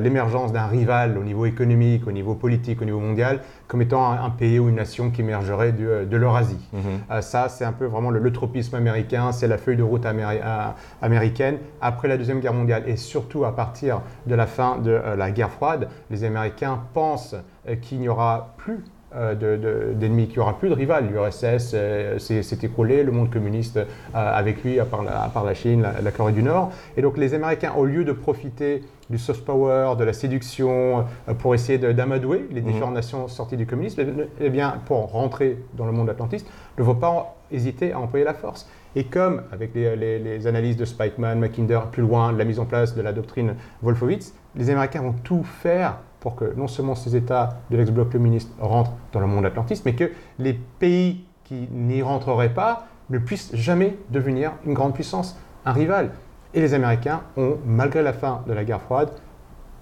l'émergence 0.00 0.52
d'un 0.52 0.66
rival 0.66 1.18
au 1.18 1.24
niveau 1.24 1.44
économique, 1.44 2.06
au 2.06 2.12
niveau 2.12 2.34
politique, 2.34 2.80
au 2.80 2.84
niveau 2.84 3.00
mondial, 3.00 3.40
comme 3.68 3.82
étant 3.82 4.10
un, 4.10 4.30
pays 4.30 4.58
ou 4.58 4.68
une 4.68 4.76
nation 4.76 5.10
qui 5.10 5.20
émergerait 5.20 5.72
de, 5.72 6.06
de 6.10 6.16
l'Eurasie. 6.16 6.58
Mm-hmm. 6.74 7.12
Euh, 7.12 7.20
ça, 7.20 7.48
c'est 7.48 7.64
un 7.64 7.72
peu 7.72 7.84
vraiment 7.84 8.10
le, 8.10 8.32
tropisme 8.32 8.74
américain, 8.74 9.30
c'est 9.32 9.46
la 9.46 9.58
feuille 9.58 9.76
de 9.76 9.82
route 9.82 10.06
américaine. 10.06 11.58
Après 11.80 12.08
la 12.08 12.16
Deuxième 12.16 12.40
Guerre 12.40 12.54
mondiale 12.54 12.84
et 12.86 12.96
surtout 12.96 13.44
à 13.44 13.54
partir 13.54 14.00
de 14.26 14.34
la 14.34 14.46
fin 14.46 14.78
de 14.78 14.90
la 14.90 15.30
guerre 15.30 15.50
froide, 15.50 15.88
les 16.10 16.24
Américains 16.24 16.80
pensent 16.94 17.36
euh, 17.68 17.76
qu'il 17.76 18.00
n'y 18.00 18.08
aura 18.08 18.54
plus 18.56 18.84
euh, 19.14 19.94
d'ennemis, 19.94 20.26
qu'il 20.26 20.36
n'y 20.36 20.42
aura 20.42 20.58
plus 20.58 20.68
de 20.68 20.74
rival. 20.74 21.08
L'URSS 21.10 21.72
euh, 21.72 22.18
s'est 22.18 22.58
écroulé, 22.62 23.02
le 23.02 23.10
monde 23.10 23.30
communiste 23.30 23.80
avec 24.12 24.62
lui, 24.62 24.78
à 24.78 24.84
part 24.84 25.02
la, 25.02 25.54
Chine, 25.54 25.86
la, 26.02 26.10
Corée 26.10 26.32
du 26.32 26.42
Nord. 26.42 26.72
Et 26.96 27.02
donc 27.02 27.16
les 27.16 27.32
Américains, 27.32 27.72
au 27.76 27.86
lieu 27.86 28.04
de 28.04 28.12
profiter 28.12 28.82
du 29.08 29.16
soft 29.16 29.46
power, 29.46 29.94
de 29.98 30.04
la 30.04 30.12
séduction, 30.12 31.06
pour 31.38 31.54
essayer 31.54 31.78
d'amadouer 31.78 32.46
les 32.50 32.60
mmh. 32.60 32.64
différentes 32.64 32.94
nations 32.94 33.28
sorties 33.28 33.56
du 33.56 33.64
communisme, 33.64 34.02
eh, 34.02 34.28
eh 34.40 34.50
bien, 34.50 34.78
pour 34.84 35.10
rentrer 35.10 35.58
dans 35.74 35.86
le 35.86 35.92
monde 35.92 36.10
atlantiste, 36.10 36.46
ne 36.76 36.84
vont 36.84 36.94
pas 36.94 37.34
hésiter 37.50 37.92
à 37.92 38.00
employer 38.00 38.26
la 38.26 38.34
force. 38.34 38.68
Et 38.94 39.04
comme 39.04 39.42
avec 39.52 39.74
les, 39.74 39.96
les 39.96 40.46
analyses 40.46 40.76
de 40.76 40.84
Spikeman, 40.84 41.38
Mackinder, 41.38 41.80
plus 41.90 42.02
loin, 42.02 42.32
la 42.32 42.44
mise 42.44 42.60
en 42.60 42.66
place 42.66 42.94
de 42.94 43.00
la 43.00 43.14
doctrine 43.14 43.54
Wolfowitz, 43.82 44.34
les 44.54 44.68
Américains 44.68 45.00
vont 45.00 45.14
tout 45.24 45.44
faire 45.44 45.96
pour 46.20 46.36
que 46.36 46.52
non 46.56 46.68
seulement 46.68 46.94
ces 46.94 47.16
États 47.16 47.60
de 47.70 47.76
l'ex-bloc 47.76 48.10
communiste 48.10 48.50
rentrent 48.60 48.92
dans 49.12 49.20
le 49.20 49.26
monde 49.26 49.46
atlantiste, 49.46 49.84
mais 49.84 49.94
que 49.94 50.10
les 50.38 50.54
pays 50.54 51.24
qui 51.44 51.68
n'y 51.70 52.02
rentreraient 52.02 52.52
pas 52.52 52.86
ne 53.10 53.18
puissent 53.18 53.54
jamais 53.54 53.96
devenir 54.10 54.52
une 54.66 54.74
grande 54.74 54.94
puissance, 54.94 55.38
un 55.64 55.72
rival. 55.72 56.10
Et 56.54 56.60
les 56.60 56.74
Américains 56.74 57.22
ont, 57.36 57.56
malgré 57.64 58.02
la 58.02 58.12
fin 58.12 58.42
de 58.46 58.52
la 58.52 58.64
guerre 58.64 58.80
froide, 58.80 59.10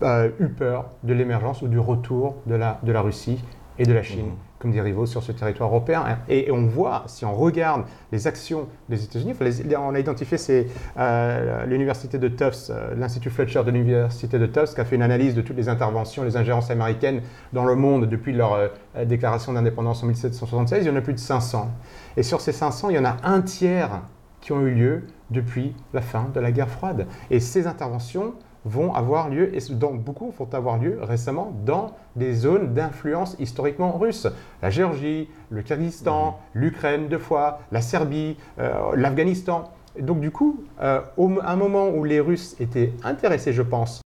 euh, 0.03 0.31
eu 0.41 0.49
peur 0.49 0.91
de 1.05 1.15
l'émergence 1.15 1.63
ou 1.63 1.69
du 1.69 1.79
retour 1.79 2.37
de 2.47 2.55
la, 2.55 2.79
de 2.83 2.93
la 2.93 3.01
Russie 3.01 3.43
et 3.79 3.85
de 3.85 3.93
la 3.93 4.03
Chine. 4.03 4.27
Mmh. 4.27 4.59
comme 4.59 4.71
des 4.73 4.81
rivaux 4.81 5.07
sur 5.07 5.23
ce 5.23 5.33
territoire 5.33 5.69
européen. 5.69 6.05
Et, 6.29 6.51
on 6.51 6.67
voit, 6.67 7.05
si 7.07 7.25
on 7.25 7.35
regarde 7.35 7.85
les 8.13 8.27
actions 8.27 8.69
des 8.89 9.05
États-Unis, 9.05 9.35
on 9.79 9.95
a 9.95 9.99
identifié 9.99 10.39
c'est 10.39 10.67
euh, 10.99 11.67
l'université 11.67 12.19
de 12.19 12.29
Tufts, 12.29 12.71
euh, 12.71 12.95
l'Institut 12.97 13.31
Fletcher 13.31 13.63
de 13.65 13.71
l'université 13.71 14.39
de 14.39 14.47
Tufts, 14.47 14.75
qui 14.75 14.81
a 14.81 14.85
fait 14.85 14.97
une 14.97 15.03
analyse 15.03 15.35
de 15.35 15.43
toutes 15.43 15.57
les 15.57 15.69
interventions, 15.69 16.25
les 16.25 16.37
ingérences 16.37 16.71
américaines 16.71 17.23
dans 17.53 17.65
le 17.65 17.75
monde 17.75 18.07
depuis 18.07 18.33
leur 18.33 18.55
euh, 18.55 18.69
déclaration 19.05 19.53
d'indépendance 19.53 20.03
en 20.03 20.07
1776. 20.07 20.85
Il 20.85 20.89
y 20.89 20.91
en 20.91 20.97
a 20.97 21.03
plus 21.03 21.15
de 21.15 21.19
500. 21.19 21.71
Et 22.17 22.23
sur 22.23 22.41
ces 22.41 22.53
500, 22.53 22.91
il 22.91 22.97
y 22.97 22.99
en 22.99 23.05
a 23.05 23.17
un 23.25 23.43
tiers 23.43 24.03
qui 24.41 24.53
ont 24.53 24.61
eu 24.61 24.71
lieu 24.71 25.03
depuis 25.31 25.75
la 25.93 26.01
fin 26.01 26.31
de 26.33 26.41
la 26.41 26.53
guerre 26.53 26.69
froide. 26.69 27.07
Et 27.31 27.41
ces 27.41 27.67
interventions 27.67 28.35
vont 28.67 28.93
avoir 28.93 29.29
lieu, 29.29 29.55
et 29.57 29.61
dans, 29.71 29.95
beaucoup 29.95 30.35
vont 30.37 30.53
avoir 30.53 30.79
lieu 30.79 30.99
récemment 31.01 31.53
dans 31.65 31.93
des 32.17 32.35
zones 32.35 32.75
d'influence 32.75 33.37
historiquement 33.39 33.97
russe. 33.97 34.27
La 34.61 34.71
Géorgie, 34.71 35.29
le 35.51 35.63
Kyrgyzstan, 35.63 36.31
mmh. 36.31 36.59
l'Ukraine 36.59 37.09
deux 37.09 37.19
fois, 37.19 37.61
la 37.71 37.81
Serbie, 37.81 38.37
euh, 38.59 38.73
l'Afghanistan. 38.95 39.71
Donc 39.99 40.21
du 40.21 40.31
coup, 40.31 40.65
euh, 40.83 41.01
à 41.43 41.53
un 41.53 41.57
moment 41.57 41.89
où 41.89 42.05
les 42.05 42.21
Russes 42.21 42.57
étaient 42.61 42.93
intéressés, 43.05 43.53
je 43.53 43.63
pense, 43.63 44.03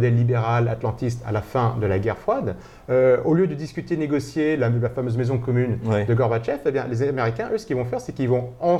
modèle 0.00 0.16
libéral 0.16 0.68
atlantiste 0.68 1.22
à 1.26 1.32
la 1.32 1.42
fin 1.42 1.76
de 1.78 1.86
la 1.86 1.98
guerre 1.98 2.16
froide, 2.16 2.56
euh, 2.88 3.18
au 3.26 3.34
lieu 3.34 3.46
de 3.46 3.54
discuter, 3.54 3.98
négocier 3.98 4.56
la, 4.56 4.70
fameuse 4.88 5.18
maison 5.18 5.36
commune 5.36 5.78
de 6.08 6.14
Gorbatchev, 6.14 6.60
eh 6.64 6.70
bien, 6.70 6.86
les 6.88 7.02
Américains, 7.02 7.50
eux, 7.52 7.58
ce 7.58 7.66
qu'ils 7.66 7.76
vont 7.76 7.84
faire, 7.84 8.00
c'est 8.00 8.14
qu'ils 8.14 8.30
vont 8.30 8.50
en, 8.60 8.78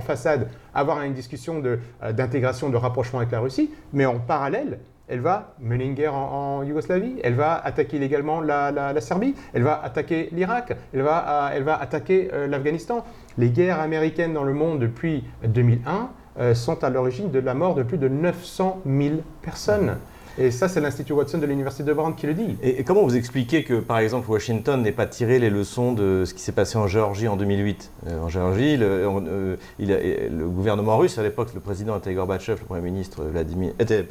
façade 0.00 0.46
avoir 0.72 1.02
une 1.02 1.14
discussion 1.14 1.60
euh, 1.64 2.12
d'intégration, 2.12 2.70
de, 2.70 2.76
rapprochement 2.76 3.18
avec 3.18 3.32
la 3.32 3.40
Russie, 3.40 3.70
mais 3.92 4.06
en 4.06 4.20
parallèle, 4.20 4.78
elle 5.08 5.18
va 5.18 5.54
mener 5.58 5.84
une 5.84 5.94
guerre 5.94 6.14
en, 6.14 6.62
Yougoslavie, 6.62 7.16
elle 7.24 7.34
va 7.34 7.54
attaquer 7.56 7.96
illégalement 7.96 8.40
la, 8.40 9.00
Serbie, 9.00 9.34
elle 9.54 9.64
va 9.64 9.82
attaquer 9.82 10.28
l'Irak, 10.30 10.76
elle 10.94 11.02
va, 11.02 11.50
elle 11.52 11.64
va 11.64 11.74
attaquer 11.80 12.30
euh, 12.32 12.46
l'Afghanistan. 12.46 13.04
Les 13.36 13.50
guerres 13.50 13.80
américaines 13.80 14.32
dans 14.32 14.44
le 14.44 14.54
monde 14.54 14.78
depuis 14.78 15.24
2001 15.44 16.54
sont 16.54 16.82
à 16.82 16.88
l'origine 16.88 17.30
de 17.30 17.40
la 17.40 17.52
mort 17.52 17.74
de 17.74 17.82
plus 17.82 17.98
de 17.98 18.08
900 18.08 18.80
000 18.86 19.16
personnes. 19.42 19.96
Et 20.38 20.50
ça, 20.50 20.68
c'est 20.68 20.80
l'Institut 20.80 21.12
Watson 21.12 21.38
de 21.38 21.46
l'Université 21.46 21.84
de 21.84 21.92
Brown 21.92 22.14
qui 22.14 22.26
le 22.26 22.34
dit. 22.34 22.56
Et, 22.62 22.84
comment 22.84 23.02
vous 23.02 23.16
expliquez 23.16 23.64
que, 23.64 23.80
par 23.80 23.98
exemple, 23.98 24.30
Washington 24.30 24.80
n'ait 24.82 24.92
pas 24.92 25.06
tiré 25.06 25.38
les 25.38 25.50
leçons 25.50 25.92
de 25.92 26.24
ce 26.24 26.32
qui 26.32 26.40
s'est 26.40 26.52
passé 26.52 26.78
en 26.78 26.86
Géorgie 26.86 27.28
en 27.28 27.36
2008 27.36 27.90
euh, 28.06 28.20
En 28.20 28.28
Géorgie, 28.28 28.76
le, 28.76 28.86
euh, 28.86 29.56
le, 29.78 30.48
gouvernement 30.48 30.96
russe, 30.96 31.18
à 31.18 31.22
l'époque, 31.22 31.50
le 31.54 31.60
président 31.60 31.98
était 31.98 32.14
Gorbatchev, 32.14 32.58
le 32.60 32.66
Premier 32.66 32.80
ministre 32.80 33.24
Vladimir, 33.24 33.72
était, 33.78 34.06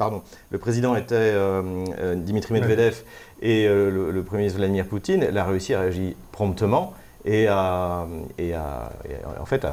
le 0.50 0.58
président 0.58 0.94
était 0.94 1.14
euh, 1.16 2.14
Dimitri 2.14 2.54
Medvedev 2.54 3.02
et 3.40 3.66
le, 3.66 4.10
le, 4.12 4.22
Premier 4.22 4.42
ministre 4.42 4.58
Vladimir 4.58 4.86
Poutine. 4.86 5.26
La 5.32 5.44
Russie 5.44 5.74
a 5.74 5.80
réagi 5.80 6.14
promptement 6.30 6.94
et, 7.24 7.46
à, 7.46 8.06
et, 8.38 8.52
en 9.40 9.46
fait 9.46 9.66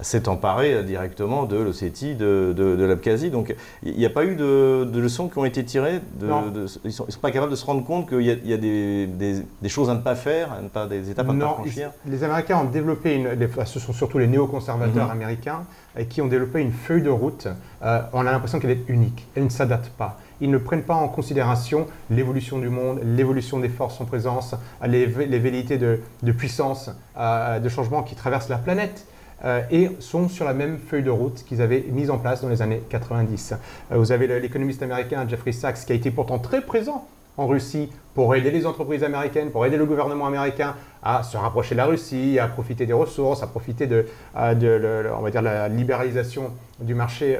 s'est 0.00 0.28
emparé 0.28 0.82
directement 0.82 1.44
de 1.44 1.56
l'Ossétie, 1.56 2.14
de, 2.14 2.54
de, 2.56 2.84
l'Abkhazie. 2.84 3.30
Donc 3.30 3.54
il 3.82 3.96
n'y 3.96 4.06
a 4.06 4.10
pas 4.10 4.24
eu 4.24 4.36
de, 4.36 4.98
leçons 4.98 5.28
qui 5.28 5.38
ont 5.38 5.44
été 5.44 5.64
tirées. 5.64 6.00
ils 6.20 6.26
ne 6.26 6.90
sont, 6.90 7.06
pas 7.20 7.30
capables 7.30 7.52
de 7.52 7.56
se 7.56 7.64
rendre 7.64 7.84
compte 7.84 8.08
qu'il 8.08 8.22
y 8.22 8.30
a, 8.30 8.56
des, 8.56 9.06
des, 9.06 9.68
choses 9.68 9.90
à 9.90 9.94
ne 9.94 10.00
pas 10.00 10.14
faire, 10.14 10.52
à 10.52 10.62
ne 10.62 10.68
pas, 10.68 10.86
des 10.86 11.10
étapes 11.10 11.28
à 11.28 11.32
ne 11.32 11.40
pas 11.40 11.48
franchir. 11.48 11.90
Les 12.06 12.24
Américains 12.24 12.58
ont 12.58 12.70
développé, 12.70 13.14
une, 13.14 13.48
ce 13.64 13.80
sont 13.80 13.92
surtout 13.92 14.18
les 14.18 14.26
néoconservateurs 14.26 15.06
mhm. 15.06 15.12
américains, 15.12 15.64
qui 16.08 16.20
ont 16.20 16.26
développé 16.26 16.60
une 16.60 16.72
feuille 16.72 17.02
de 17.02 17.10
route. 17.10 17.46
Euh, 17.82 18.00
on 18.12 18.26
a 18.26 18.32
l'impression 18.32 18.58
qu'elle 18.58 18.70
est 18.70 18.88
unique, 18.88 19.26
elle 19.36 19.44
ne 19.44 19.48
s'adapte 19.48 19.90
pas 19.90 20.18
ils 20.44 20.50
ne 20.50 20.58
prennent 20.58 20.82
pas 20.82 20.94
en 20.94 21.08
considération 21.08 21.86
l'évolution 22.10 22.58
du 22.58 22.68
monde, 22.68 23.00
l'évolution 23.02 23.60
des 23.60 23.70
forces 23.70 23.98
en 24.02 24.04
présence, 24.04 24.54
les, 24.86 25.06
les 25.06 25.38
velléités 25.38 25.78
de, 25.78 26.32
puissance, 26.32 26.90
euh, 27.16 27.58
de 27.58 27.68
changement 27.70 28.02
qui 28.02 28.14
traversent 28.14 28.50
la 28.50 28.58
planète. 28.58 29.06
Euh, 29.44 29.62
et 29.70 29.90
sont 29.98 30.28
sur 30.28 30.44
la 30.44 30.54
même 30.54 30.78
feuille 30.78 31.02
de 31.02 31.10
route 31.10 31.44
qu'ils 31.44 31.60
avaient 31.60 31.84
mise 31.90 32.08
en 32.08 32.18
place 32.18 32.40
dans 32.40 32.48
les 32.48 32.62
années 32.62 32.80
90. 32.88 33.54
Euh, 33.92 33.96
vous 33.98 34.12
avez 34.12 34.40
l'économiste 34.40 34.82
américain 34.82 35.26
Jeffrey 35.28 35.52
Sachs 35.52 35.84
qui 35.84 35.92
a 35.92 35.94
été 35.94 36.10
pourtant 36.10 36.38
très 36.38 36.62
présent 36.62 37.06
en 37.36 37.46
Russie 37.46 37.90
pour 38.14 38.34
aider 38.34 38.50
les 38.50 38.64
entreprises 38.64 39.02
américaines, 39.02 39.50
pour 39.50 39.66
aider 39.66 39.76
le 39.76 39.86
gouvernement 39.86 40.26
américain 40.26 40.76
à 41.02 41.24
se 41.24 41.36
rapprocher 41.36 41.74
de 41.74 41.78
la 41.78 41.86
Russie, 41.86 42.38
à 42.38 42.46
profiter 42.46 42.86
des 42.86 42.92
ressources, 42.92 43.42
à 43.42 43.46
profiter 43.46 43.86
de, 43.86 44.06
la 44.34 45.68
libéralisation 45.68 46.52
du 46.80 46.94
marché 46.94 47.36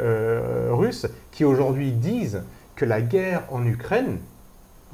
russe, 0.70 1.06
qui 1.30 1.44
aujourd'hui 1.44 1.92
disent 1.92 2.42
que 2.76 2.84
la 2.84 3.00
guerre 3.00 3.42
en 3.50 3.64
Ukraine, 3.66 4.18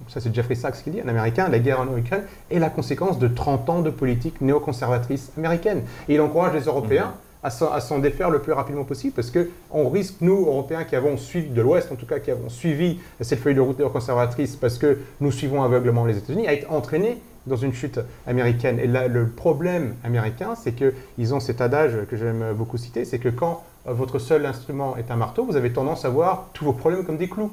ça 0.09 0.21
c'est 0.21 0.35
Jeffrey 0.35 0.55
Sachs 0.55 0.83
qui 0.83 0.91
dit, 0.91 1.01
un 1.01 1.09
Américain, 1.09 1.49
la 1.49 1.59
guerre 1.59 1.81
en 1.81 1.97
Ukraine 1.97 2.25
est 2.51 2.59
la 2.59 2.71
conséquence 2.71 3.19
de 3.19 3.29
30 3.29 3.69
ans 3.71 3.81
de 3.83 3.91
politique 3.91 4.41
néoconservatrice 4.41 5.33
américaine. 5.37 5.83
Et 6.09 6.15
il 6.15 6.21
encourage 6.21 6.55
les 6.55 6.65
Européens 6.65 7.15
à 7.43 7.51
s'en 7.51 7.99
défaire 7.99 8.29
le 8.29 8.41
plus 8.41 8.53
rapidement 8.53 8.85
possible 8.85 9.15
parce 9.15 9.31
qu'on 9.31 9.89
risque, 9.89 10.17
nous, 10.21 10.45
Européens 10.47 10.85
qui 10.85 10.95
avons 10.95 11.17
suivi, 11.17 11.49
de 11.49 11.63
l'Ouest 11.63 11.91
en 11.91 11.97
tout 11.97 12.07
cas, 12.07 12.19
qui 12.19 12.31
avons 12.31 12.51
suivi 12.51 13.01
cette 13.21 13.39
feuille 13.39 13.55
de 13.55 13.61
route 13.61 13.79
néoconservatrice 13.79 14.57
parce 14.57 14.77
que 14.77 14.99
nous 15.21 15.33
suivons 15.33 15.63
aveuglement 15.63 16.05
les 16.05 16.19
États-Unis, 16.19 16.47
à 16.47 16.53
être 16.53 16.71
entraînés 16.71 17.19
dans 17.47 17.57
une 17.57 17.73
chute 17.73 17.99
américaine. 18.27 18.79
Et 18.79 18.87
là, 18.87 19.09
le 19.09 19.27
problème 19.27 19.95
américain, 20.05 20.55
c'est 20.55 20.73
qu'ils 20.73 21.35
ont 21.35 21.41
cet 21.41 21.63
adage 21.63 21.93
que 22.11 22.17
j'aime 22.17 22.53
beaucoup 22.55 22.77
citer, 22.77 23.07
c'est 23.07 23.19
que 23.19 23.31
quand 23.31 23.65
votre 23.87 24.19
seul 24.19 24.45
instrument 24.45 24.97
est 24.99 25.11
un 25.11 25.17
marteau, 25.17 25.47
vous 25.47 25.57
avez 25.57 25.73
tendance 25.73 26.05
à 26.05 26.11
voir 26.11 26.51
tous 26.53 26.67
vos 26.67 26.75
problèmes 26.75 27.05
comme 27.05 27.17
des 27.17 27.29
clous. 27.31 27.51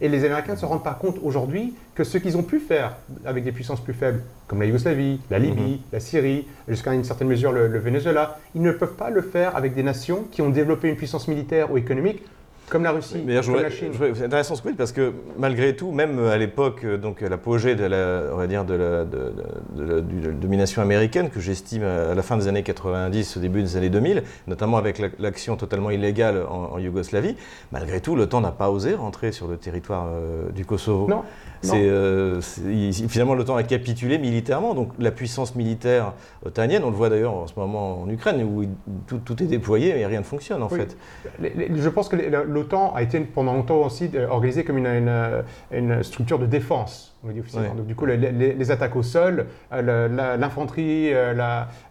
Et 0.00 0.08
les 0.08 0.24
Américains 0.24 0.52
ne 0.52 0.58
se 0.58 0.66
rendent 0.66 0.84
pas 0.84 0.98
compte 1.00 1.16
aujourd'hui 1.22 1.74
que 1.94 2.04
ce 2.04 2.18
qu'ils 2.18 2.36
ont 2.36 2.42
pu 2.42 2.60
faire 2.60 2.96
avec 3.24 3.44
des 3.44 3.52
puissances 3.52 3.80
plus 3.80 3.94
faibles, 3.94 4.22
comme 4.46 4.60
la 4.60 4.66
Yougoslavie, 4.66 5.20
la 5.30 5.38
Libye, 5.38 5.72
mhm. 5.72 5.78
la 5.92 6.00
Syrie, 6.00 6.46
jusqu'à 6.68 6.94
une 6.94 7.04
certaine 7.04 7.28
mesure 7.28 7.52
le, 7.52 7.66
le 7.66 7.78
Venezuela, 7.78 8.38
ils 8.54 8.62
ne 8.62 8.72
peuvent 8.72 8.94
pas 8.94 9.10
le 9.10 9.22
faire 9.22 9.56
avec 9.56 9.74
des 9.74 9.82
nations 9.82 10.24
qui 10.30 10.42
ont 10.42 10.50
développé 10.50 10.88
une 10.88 10.96
puissance 10.96 11.28
militaire 11.28 11.72
ou 11.72 11.78
économique 11.78 12.22
comme 12.68 12.84
la 12.84 12.92
Russie, 12.92 13.24
comme 13.44 13.56
la 13.56 13.70
Chine. 13.70 13.92
C'est 14.14 14.24
intéressant 14.24 14.54
ce 14.54 14.62
que 14.62 14.68
parce 14.70 14.92
que 14.92 15.12
malgré 15.38 15.74
tout, 15.74 15.92
même 15.92 16.18
à 16.26 16.36
l'époque, 16.36 16.84
euh, 16.84 16.96
donc 16.96 17.20
l'apogée 17.20 17.74
de 17.74 17.84
la, 17.84 18.24
on 18.32 18.36
va 18.36 18.46
dire 18.46 18.64
de 18.64 18.74
la, 18.74 19.04
de, 19.04 19.32
la, 19.76 20.00
domination 20.32 20.82
américaine, 20.82 21.30
que 21.30 21.40
j'estime 21.40 21.82
à 21.82 22.14
la 22.14 22.22
fin 22.22 22.36
des 22.36 22.48
années 22.48 22.62
90, 22.62 23.36
au 23.36 23.40
début 23.40 23.62
des 23.62 23.76
années 23.76 23.88
2000, 23.88 24.22
notamment 24.46 24.76
avec 24.76 25.00
l'action 25.18 25.56
totalement 25.56 25.90
illégale 25.90 26.44
en, 26.48 26.78
Yougoslavie, 26.78 27.36
malgré 27.72 28.00
tout, 28.00 28.14
l'OTAN 28.14 28.40
n'a 28.40 28.52
pas 28.52 28.70
osé 28.70 28.94
rentrer 28.94 29.32
sur 29.32 29.48
le 29.48 29.56
territoire 29.56 30.06
euh, 30.12 30.50
du 30.50 30.64
Kosovo. 30.64 31.08
Non. 31.08 31.24
Euh, 31.64 32.40
finalement, 32.40 33.34
l'OTAN 33.34 33.56
a 33.56 33.62
capitulé 33.62 34.18
militairement. 34.18 34.74
Donc 34.74 34.92
la 34.98 35.10
puissance 35.10 35.54
militaire 35.56 36.12
otanienne, 36.44 36.84
on 36.84 36.90
le 36.90 36.96
voit 36.96 37.08
d'ailleurs 37.08 37.34
en 37.34 37.46
ce 37.46 37.54
moment 37.56 38.02
en 38.02 38.08
Ukraine, 38.08 38.42
où 38.42 38.64
tout, 39.06 39.42
est 39.42 39.46
déployé 39.46 39.98
et 39.98 40.06
rien 40.06 40.20
ne 40.20 40.24
fonctionne 40.24 40.62
en 40.62 40.68
fait. 40.68 40.96
je 41.40 41.88
pense 41.88 42.08
que 42.08 42.16
l'OTAN 42.58 42.92
a 42.94 43.02
été 43.02 43.20
pendant 43.20 43.54
longtemps 43.54 43.82
aussi 43.82 44.10
euh, 44.14 44.28
organisé 44.28 44.64
comme 44.64 44.78
une 44.78 46.02
structure 46.02 46.38
de 46.38 46.46
défense. 46.46 47.17
Donc, 47.24 47.86
du 47.86 47.96
coup, 47.96 48.06
les, 48.06 48.70
attaques 48.70 48.94
au 48.94 49.02
sol, 49.02 49.46
euh, 49.72 50.36
l'infanterie, 50.36 51.12
euh, 51.12 51.34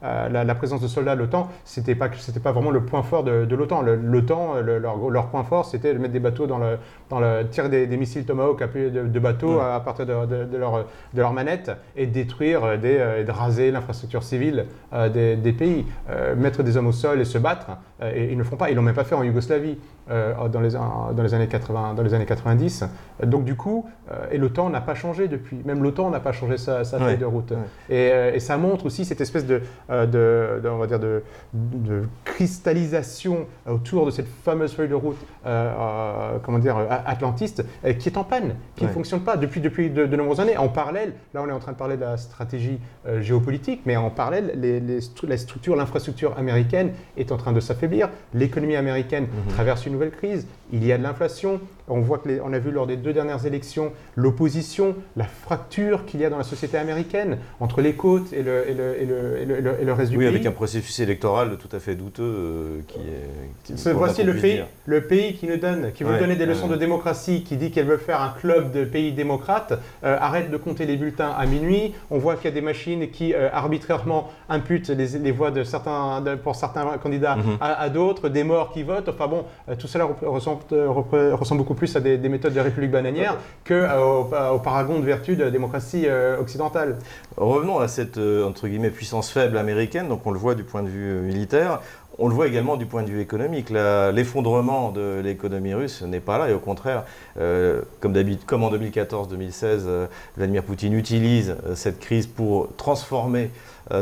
euh, 0.03 0.29
la, 0.29 0.55
présence 0.55 0.79
de 0.79 0.88
soldats 0.88 1.15
l'OTAN, 1.15 1.50
c'était 1.65 1.96
pas, 1.96 2.10
c'était 2.17 2.39
pas 2.39 2.53
vraiment 2.53 2.72
le 2.72 2.86
point 2.86 3.03
fort 3.03 3.25
de, 3.25 3.46
l'OTAN. 3.53 3.81
L'OTAN, 3.81 4.55
leur, 4.62 5.27
point 5.27 5.43
fort, 5.43 5.65
c'était 5.65 5.93
de 5.93 6.00
mettre 6.00 6.13
des 6.13 6.22
bateaux 6.22 6.48
dans 6.48 6.60
le, 6.60 6.77
dans 7.10 7.19
le 7.19 7.46
tirer 7.50 7.67
des, 7.67 7.98
missiles 7.98 8.25
Tomahawk 8.25 8.63
de, 8.74 9.07
de 9.07 9.19
bateaux 9.19 9.60
à, 9.60 9.81
partir 9.81 10.05
de, 10.05 10.13
leur, 10.57 10.86
de 11.13 11.22
leur 11.22 11.34
manette 11.34 11.72
et 11.98 12.07
détruire, 12.07 12.79
des, 12.79 13.17
et 13.19 13.24
de 13.25 13.31
raser 13.31 13.72
l'infrastructure 13.72 14.24
civile 14.24 14.65
des, 15.13 15.55
pays. 15.57 15.86
mettre 16.38 16.63
des 16.63 16.77
hommes 16.77 16.88
au 16.88 16.93
sol 16.93 17.19
et 17.19 17.25
se 17.25 17.38
battre, 17.38 17.72
et, 18.01 18.25
ils 18.25 18.34
ne 18.34 18.38
le 18.38 18.43
font 18.46 18.55
pas. 18.55 18.69
Ils 18.69 18.75
l'ont 18.75 18.81
même 18.81 18.96
pas 18.96 19.03
fait 19.03 19.15
en 19.15 19.24
Yougoslavie 19.24 19.77
dans, 20.07 20.62
les, 20.62 20.72
dans, 20.72 21.24
les 21.24 21.34
années 21.34 21.48
80, 21.48 21.96
dans 21.96 22.03
les 22.03 22.13
années 22.13 22.25
90. 22.25 22.86
Donc 23.25 23.43
du 23.43 23.55
coup, 23.55 23.86
et 24.31 24.38
l'OTAN 24.38 24.69
n'a 24.69 24.81
pas 24.81 24.96
changé 24.96 25.16
depuis. 25.25 25.57
Même 25.65 25.81
l'OTAN 25.81 26.12
n'a 26.12 26.19
pas 26.19 26.31
changé 26.31 26.57
sa, 26.57 26.83
feuille 26.83 27.17
de 27.17 27.25
route. 27.25 27.53
Euh, 27.89 28.33
et, 28.33 28.39
ça 28.39 28.57
montre 28.57 28.86
aussi 28.86 29.05
cette 29.05 29.21
espèce 29.21 29.45
de, 29.45 29.62
euh, 29.89 30.59
on 30.65 30.77
va 30.77 30.88
dire 30.88 31.00
de, 31.00 31.24
cristallisation 32.24 33.47
autour 33.67 34.05
de 34.05 34.12
cette 34.12 34.27
fameuse 34.27 34.74
feuille 34.74 34.89
de 34.89 34.95
route, 34.95 35.17
euh, 35.45 36.38
comment 36.43 36.59
dire, 36.59 36.77
atlantiste, 37.05 37.65
qui 38.00 38.09
est 38.09 38.17
en 38.17 38.24
panne, 38.24 38.55
qui 38.75 38.83
ne 38.83 38.89
fonctionne 38.89 39.21
pas 39.21 39.38
depuis, 39.38 39.62
depuis 39.62 39.89
de, 39.89 40.05
nombreuses 40.15 40.39
années. 40.39 40.57
En 40.57 40.69
parallèle, 40.69 41.13
là 41.33 41.41
on 41.43 41.50
est 41.50 41.51
en 41.51 41.59
train 41.59 41.71
de 41.71 41.77
parler 41.77 41.95
de 41.95 42.01
la 42.01 42.17
stratégie 42.17 42.79
géopolitique, 43.21 43.81
mais 43.86 43.95
en 43.95 44.09
parallèle, 44.09 44.53
les, 44.55 45.00
la 45.24 45.38
structure, 45.38 45.75
l'infrastructure 45.75 46.38
américaine 46.38 46.91
est 47.17 47.31
en 47.31 47.38
train 47.38 47.53
de 47.53 47.59
s'affaiblir. 47.59 48.09
L'économie 48.33 48.75
américaine 48.75 49.24
mhm. 49.24 49.53
traverse 49.53 49.86
une 49.86 49.93
nouvelle 49.93 50.12
crise. 50.12 50.47
Il 50.71 50.86
y 50.86 50.91
a 50.91 50.97
de 50.97 51.03
l'inflation, 51.03 51.59
On 51.88 52.01
voit 52.01 52.17
que 52.20 52.27
on 52.44 52.53
a 52.53 52.60
vu 52.60 52.72
lors 52.72 52.88
des 52.88 52.98
deux 52.98 53.13
dernières 53.13 53.46
élections 53.46 53.94
l'opposition, 54.15 54.96
la 55.15 55.25
fracture 55.25 56.06
qu'il 56.06 56.20
y 56.20 56.25
a 56.25 56.29
dans 56.29 56.38
la 56.38 56.44
société 56.44 56.77
américaine 56.77 57.38
entre 57.60 57.82
les 57.82 57.94
côtes 57.94 58.34
et 58.34 58.44
le, 58.44 58.70
et 58.70 58.74
le, 58.74 58.98
et 59.01 59.06
le, 59.06 59.82
et 59.82 59.86
le, 59.86 59.94
reste 59.94 60.12
du 60.12 60.17
pays. 60.17 60.27
Oui, 60.27 60.34
avec 60.34 60.46
un 60.46 60.51
processus 60.51 61.00
électoral 61.00 61.58
tout 61.58 61.74
à 61.75 61.79
fait 61.79 61.96
douteux 61.96 62.24
euh, 62.24 62.79
qui 62.88 63.00
est. 63.00 63.75
Qui, 63.75 63.91
voici 63.94 64.24
le 64.24 64.36
pays, 64.36 64.63
le 64.86 65.01
pays 65.01 65.36
qui 65.36 65.48
nous 65.48 65.58
donne, 65.58 65.91
qui 65.94 66.03
veut 66.03 66.20
donner 66.20 66.36
des 66.36 66.46
leçons 66.46 66.67
de 66.67 66.75
démocratie, 66.75 67.44
qui 67.44 67.58
dit 67.58 67.72
qu'elle 67.72 67.86
veut 67.86 67.98
faire 67.98 68.22
un 68.22 68.29
club 68.29 68.72
de 68.72 68.84
pays 68.84 69.13
démocrates, 69.13 69.74
euh, 70.03 70.17
arrête 70.20 70.51
de 70.51 70.58
compter 70.58 70.86
les 70.86 70.98
bulletins 70.98 71.32
à 71.38 71.46
minuit. 71.46 71.94
On 72.12 72.17
voit 72.17 72.36
qu'il 72.36 72.46
y 72.46 72.48
a 72.48 72.51
des 72.51 72.62
machines 72.62 73.10
qui 73.10 73.34
euh, 73.34 73.50
arbitrairement 73.51 74.32
imputent 74.50 74.89
les, 74.89 75.20
les, 75.20 75.32
voix 75.32 75.51
de 75.51 75.63
certains, 75.63 76.24
pour 76.44 76.56
certains 76.56 76.98
candidats 76.98 77.36
mhm. 77.36 77.58
à, 77.62 77.89
d'autres, 77.89 78.29
des 78.29 78.44
morts 78.44 78.72
qui 78.72 78.84
votent. 78.84 79.10
Enfin 79.10 79.27
bon, 79.27 79.46
tout 79.77 79.88
cela 79.88 80.06
ressemble, 80.06 80.62
ressemble, 80.72 81.58
beaucoup 81.58 81.75
plus 81.77 81.96
à 81.96 82.01
des, 82.01 82.17
méthodes 82.29 82.53
de 82.53 82.60
république 82.60 82.91
bananière 82.91 83.38
qu'au 83.65 83.75
au 83.75 84.60
paragon 84.60 85.00
de 85.00 85.05
vertu 85.05 85.36
de 85.36 85.43
la 85.43 85.51
démocratie 85.51 86.07
occidentale. 86.39 86.98
Revenons 87.38 87.79
à 87.79 87.88
cette 87.88 88.17
entre 88.17 88.67
guillemets 88.67 88.89
puissance 88.89 89.29
faible 89.29 89.57
américaine. 89.57 90.10
Donc 90.10 90.25
on 90.25 90.31
le 90.31 90.39
voit 90.39 90.55
du 90.55 90.63
point 90.63 90.84
de 90.84 90.89
vue 90.89 91.22
militaire. 91.22 91.79
On 92.19 92.27
le 92.27 92.34
voit 92.34 92.48
également 92.48 92.77
du 92.77 92.88
point 92.88 93.03
de 93.03 93.10
vue 93.10 93.22
économique. 93.22 93.69
L'effondrement 93.69 94.91
de 94.91 95.22
l'économie 95.24 95.75
russe 95.75 96.01
n'est 96.01 96.19
pas 96.19 96.39
là 96.39 96.50
et 96.50 96.53
au 96.53 96.60
contraire, 96.60 97.03
euh, 97.39 97.81
comme, 98.00 98.13
en 98.63 98.72
2014-2016, 98.72 99.63
euh, 99.63 100.07
Vladimir 100.36 100.63
Poutine 100.63 100.93
utilise 100.93 101.55
euh, 101.67 101.75
cette 101.75 102.00
crise 102.00 102.25
pour 102.25 102.75
transformer 102.75 103.51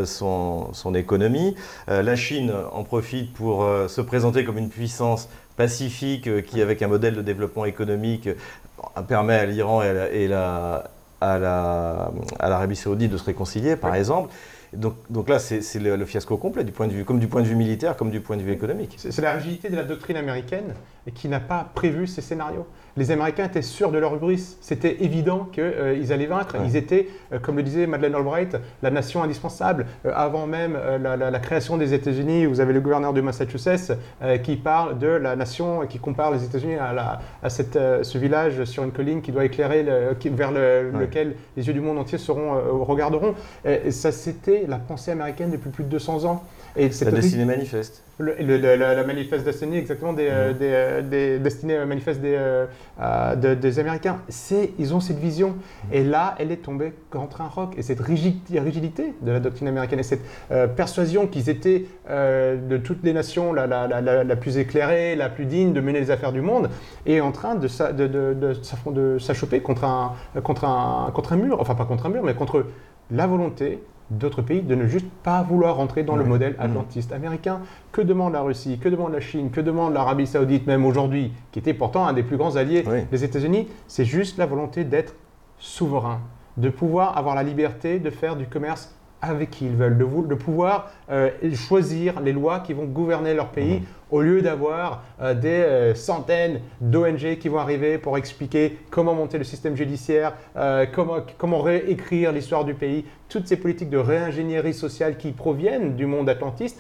son, 0.06 0.74
son, 0.74 0.96
économie. 0.96 1.56
la 1.88 2.16
Chine 2.16 2.52
en 2.72 2.84
profite 2.84 3.34
pour 3.34 3.68
se 3.88 4.02
présenter 4.02 4.44
comme 4.44 4.58
une 4.58 4.70
puissance 4.70 5.30
pacifique 5.58 6.46
qui, 6.46 6.62
avec 6.62 6.82
un 6.82 6.88
modèle 6.88 7.16
de 7.16 7.22
développement 7.22 7.66
économique, 7.66 8.30
permet 9.08 9.36
à 9.36 9.46
l'Iran 9.46 9.82
et, 9.84 10.28
la, 10.28 10.90
à 11.22 11.40
l'Arabie 11.40 12.76
la, 12.76 12.82
saoudite 12.82 13.12
de 13.12 13.18
se 13.18 13.26
réconcilier, 13.26 13.76
par 13.76 13.96
exemple. 13.96 14.34
Donc, 14.74 14.96
donc, 15.10 15.30
là, 15.30 15.40
c'est 15.40 15.80
le, 15.80 15.96
le, 15.96 16.06
fiasco 16.06 16.38
complet, 16.38 16.64
du 16.64 16.72
point 16.72 16.88
de 16.88 16.94
vue, 16.94 17.06
comme 17.06 17.20
du 17.20 17.28
point 17.28 17.42
de 17.42 17.48
vue 17.48 17.56
militaire, 17.56 17.96
comme 17.96 18.12
du 18.12 18.20
point 18.20 18.36
de 18.38 18.42
vue 18.42 18.52
économique. 18.52 18.96
C'est 18.98 19.22
la 19.22 19.34
rigidité 19.34 19.70
de 19.70 19.76
la 19.76 19.84
doctrine 19.84 20.18
américaine 20.18 20.74
qui 21.14 21.30
n'a 21.30 21.40
pas 21.40 21.70
prévu 21.74 22.08
ces 22.08 22.22
scénarios 22.22 22.68
les 22.98 23.12
Américains 23.12 23.46
étaient 23.46 23.62
sûrs 23.62 23.92
de 23.92 23.98
leur 23.98 24.16
hubris. 24.16 24.58
C'était 24.62 25.04
évident 25.04 25.48
qu'ils 25.52 25.64
euh, 25.64 26.12
allaient 26.12 26.26
vaincre. 26.26 26.56
Ils 26.66 26.76
étaient, 26.76 27.08
euh, 27.34 27.40
comme 27.40 27.58
le 27.58 27.64
disait 27.64 27.88
Madeleine 27.88 28.16
Albright, 28.16 28.58
la 28.82 28.92
nation 28.92 29.24
indispensable. 29.24 29.86
Euh, 30.06 30.12
avant 30.14 30.48
même 30.48 30.78
la, 31.02 31.40
création 31.40 31.78
des 31.78 31.94
États-Unis, 31.94 32.46
vous 32.46 32.62
avez 32.62 32.74
le 32.74 32.80
gouverneur 32.80 33.14
de 33.14 33.22
Massachusetts 33.22 33.94
qui 34.44 34.56
parle 34.56 34.98
de 34.98 35.08
la 35.08 35.36
nation, 35.36 35.86
qui 35.86 36.00
compare 36.00 36.32
les 36.32 36.44
États-Unis 36.44 36.76
à, 36.76 37.20
à 37.44 37.50
cette, 37.50 37.74
ce 37.74 38.18
village 38.18 38.64
sur 38.64 38.84
une 38.84 38.92
colline 38.92 39.22
qui 39.22 39.32
doit 39.32 39.46
éclairer, 39.46 39.84
vers 39.84 40.52
lequel 40.52 41.36
les 41.58 41.68
yeux 41.68 41.74
du 41.74 41.82
monde 41.82 42.00
entier 42.00 42.18
seront, 42.18 42.84
regarderont. 42.84 43.36
Et 43.66 43.92
ça, 43.92 44.12
c'était 44.12 44.66
la 44.68 44.78
pensée 44.78 45.12
américaine 45.12 45.52
depuis 45.52 45.70
plus 45.70 45.84
de 45.84 45.90
200 45.90 46.26
ans. 46.26 46.44
Et 46.78 46.90
la 47.04 47.12
destinée 47.12 47.46
manifeste. 47.46 48.04
Le, 48.18 48.58
la, 48.58 49.04
manifeste 49.04 49.46
destinée, 49.46 49.78
exactement, 49.78 50.14
des, 50.14 50.30
mmh. 50.30 50.54
des, 50.58 51.02
des 51.10 51.40
destinées 51.40 51.84
manifestes 51.86 52.22
des, 52.22 52.38
euh, 52.38 53.56
des 53.56 53.80
Américains. 53.80 54.22
Ils 54.80 54.94
ont 54.94 55.00
cette 55.00 55.20
vision. 55.20 55.56
Et 55.92 56.04
là, 56.04 56.36
elle 56.40 56.52
est 56.52 56.64
tombée 56.64 56.94
contre 57.10 57.42
un 57.42 57.48
roc. 57.48 57.74
Et 57.78 57.82
cette 57.82 58.00
rigidité 58.00 59.14
de 59.22 59.32
la 59.32 59.40
doctrine 59.40 59.68
américaine 59.68 60.00
et 60.00 60.04
cette 60.04 60.22
euh, 60.52 60.68
persuasion 60.68 61.28
qu'ils 61.28 61.50
étaient 61.50 61.86
euh, 62.10 62.56
de 62.56 62.78
toutes 62.78 63.04
les 63.04 63.14
nations 63.14 63.54
la, 63.54 63.68
la, 63.68 63.88
la, 63.88 64.24
la, 64.24 64.36
plus 64.36 64.58
éclairée, 64.58 65.16
la 65.16 65.30
plus 65.30 65.46
digne 65.46 65.74
de 65.74 65.82
mener 65.82 66.00
les 66.00 66.12
affaires 66.12 66.32
du 66.32 66.42
monde, 66.42 66.70
est 67.06 67.20
en 67.20 67.32
train 67.32 67.56
de, 67.56 67.68
de, 67.92 68.08
de, 68.08 68.54
de 68.92 69.20
s'achoper 69.20 69.62
contre 69.62 69.84
un, 69.84 70.14
contre, 70.42 70.66
un, 70.66 71.12
contre 71.14 71.34
un 71.34 71.38
mur. 71.38 71.58
Enfin, 71.60 71.76
pas 71.76 71.86
contre 71.86 72.06
un 72.06 72.10
mur, 72.10 72.24
mais 72.24 72.34
contre 72.34 72.66
la 73.12 73.28
volonté 73.28 73.82
d'autres 74.12 74.42
pays 74.42 74.62
de 74.62 74.76
ne 74.76 74.88
juste 74.88 75.08
pas 75.24 75.42
vouloir 75.42 75.78
rentrer 75.78 76.04
dans 76.04 76.16
le 76.16 76.24
modèle 76.24 76.54
mmh. 76.54 76.62
atlantiste 76.62 77.12
américain. 77.12 77.62
Que 77.92 78.02
demande 78.02 78.34
la 78.34 78.42
Russie 78.42 78.78
Que 78.78 78.90
demande 78.90 79.14
la 79.14 79.20
Chine 79.20 79.50
Que 79.50 79.62
demande 79.62 79.94
l'Arabie 79.94 80.28
saoudite 80.28 80.68
même 80.68 80.86
aujourd'hui, 80.86 81.34
qui 81.52 81.60
était 81.60 81.74
pourtant 81.74 82.06
un 82.06 82.14
des 82.14 82.24
plus 82.24 82.38
grands 82.38 82.56
alliés 82.56 82.84
des 83.12 83.24
États-Unis 83.24 83.68
C'est 83.88 84.06
juste 84.06 84.38
la 84.38 84.46
volonté 84.46 84.84
d'être 84.84 85.16
souverain, 85.58 86.22
de 86.58 86.70
pouvoir 86.70 87.18
avoir 87.18 87.36
la 87.36 87.44
liberté 87.44 88.00
de 88.00 88.10
faire 88.10 88.36
du 88.36 88.46
commerce 88.46 88.95
avec 89.22 89.52
qui 89.52 89.66
ils 89.66 89.76
veulent, 89.76 89.98
de, 89.98 90.06
de 90.28 90.36
pouvoir 90.36 90.92
euh, 91.10 91.30
choisir 91.54 92.20
les 92.20 92.34
lois 92.34 92.60
qui 92.60 92.74
vont 92.74 92.86
gouverner 92.86 93.34
leur 93.34 93.50
pays, 93.50 93.80
mhm. 93.80 93.86
au 94.12 94.22
lieu 94.22 94.42
d'avoir 94.42 95.04
euh, 95.22 95.34
des 95.34 95.48
euh, 95.48 95.96
centaines 95.96 96.62
d'ONG 96.82 97.38
qui 97.40 97.50
vont 97.50 97.60
arriver 97.60 97.98
pour 97.98 98.18
expliquer 98.18 98.78
comment 98.90 99.14
monter 99.14 99.38
le 99.38 99.44
système 99.44 99.76
judiciaire, 99.76 100.34
comment, 100.94 101.18
comment 101.38 101.62
réécrire 101.62 102.32
l'histoire 102.32 102.66
du 102.66 102.74
pays. 102.74 103.06
Toutes 103.28 103.48
ces 103.48 103.58
politiques 103.58 103.90
de 103.90 103.98
réingénierie 103.98 104.74
sociale 104.74 105.18
qui 105.18 105.32
proviennent 105.32 105.96
du 105.96 106.06
monde 106.06 106.30
atlantiste, 106.30 106.80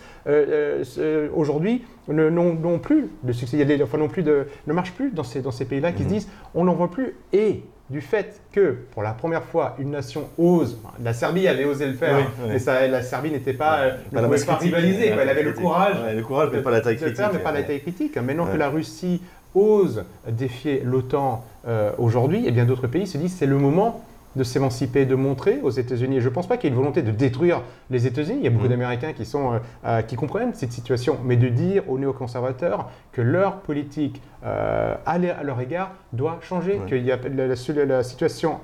aujourd'hui, 1.33 1.83
n'ont 2.07 2.79
plus 2.79 3.09
de 3.23 3.31
succès, 3.31 3.57
il 3.57 3.69
y 3.69 3.81
a 3.81 3.83
enfin, 3.83 3.97
non 3.97 4.07
plus 4.07 4.23
de, 4.23 4.47
ne 4.67 4.73
marchent 4.73 4.93
plus 4.93 5.11
dans 5.11 5.23
ces, 5.23 5.41
dans 5.41 5.51
ces 5.51 5.65
pays-là 5.65 5.91
qui 5.91 6.03
se 6.03 6.07
mhm. 6.07 6.13
disent 6.13 6.29
on 6.53 6.65
n'en 6.65 6.75
veut 6.75 6.87
plus 6.87 7.15
et 7.33 7.63
du 7.89 8.01
fait 8.01 8.41
que, 8.51 8.77
pour 8.91 9.03
la 9.03 9.11
première 9.11 9.43
fois, 9.43 9.75
une 9.77 9.91
nation 9.91 10.27
ose, 10.37 10.79
la 11.03 11.13
Serbie 11.13 11.47
avait 11.47 11.65
osé 11.65 11.85
le 11.85 11.93
faire, 11.93 12.31
mais 12.47 12.57
ça, 12.57 12.87
la 12.87 13.03
Serbie 13.03 13.31
n'était 13.31 13.53
pas, 13.53 13.79
euh, 13.81 13.91
ne 14.11 14.21
pouvait 14.21 14.43
pas 14.43 14.55
rivaliser, 14.55 15.07
elle 15.07 15.29
avait 15.29 15.43
le 15.43 15.53
courage, 15.53 15.97
le 16.13 16.21
courage, 16.23 16.49
mais 16.51 16.61
pas 16.61 16.71
la 16.71 16.81
taille 16.81 16.97
critique. 16.97 17.25
mais 17.31 17.39
pas 17.39 17.51
la 17.51 17.63
taille 17.63 17.81
critique. 17.81 18.17
Maintenant 18.17 18.47
que 18.47 18.57
la 18.57 18.69
Russie 18.69 19.21
ose 19.53 20.03
défier 20.27 20.81
l'OTAN 20.83 21.45
euh, 21.67 21.91
aujourd'hui, 21.97 22.45
et 22.45 22.49
eh 22.49 22.51
bien 22.51 22.65
d'autres 22.65 22.87
pays 22.87 23.07
se 23.07 23.17
disent 23.17 23.35
c'est 23.37 23.45
le 23.45 23.57
moment 23.57 24.03
de 24.35 24.43
s'émanciper, 24.43 25.05
de 25.05 25.15
montrer 25.15 25.59
aux 25.63 25.69
États-Unis. 25.69 26.19
Je 26.19 26.29
ne 26.29 26.33
pense 26.33 26.47
pas 26.47 26.57
qu'il 26.57 26.69
y 26.69 26.73
ait 26.73 26.75
une 26.75 26.79
volonté 26.79 27.01
de 27.01 27.11
détruire 27.11 27.61
les 27.89 28.07
États-Unis. 28.07 28.39
Il 28.39 28.43
y 28.43 28.47
a 28.47 28.49
beaucoup 28.49 28.65
mmh. 28.65 28.69
d'Américains 28.69 29.13
qui, 29.13 29.25
sont, 29.25 29.53
euh, 29.53 29.59
euh, 29.85 30.01
qui 30.01 30.15
comprennent 30.15 30.53
cette 30.53 30.71
situation, 30.71 31.17
mais 31.23 31.37
de 31.37 31.47
dire 31.47 31.89
aux 31.89 31.97
néoconservateurs 31.97 32.89
que 33.11 33.21
leur 33.21 33.61
politique 33.61 34.21
euh, 34.45 34.95
à 35.05 35.17
leur 35.17 35.59
égard 35.59 35.91
doit 36.13 36.37
changer, 36.41 36.79
qu'il 36.87 37.03
y 37.03 37.11
a 37.11 37.17
la, 37.17 38.03
situation 38.03 38.59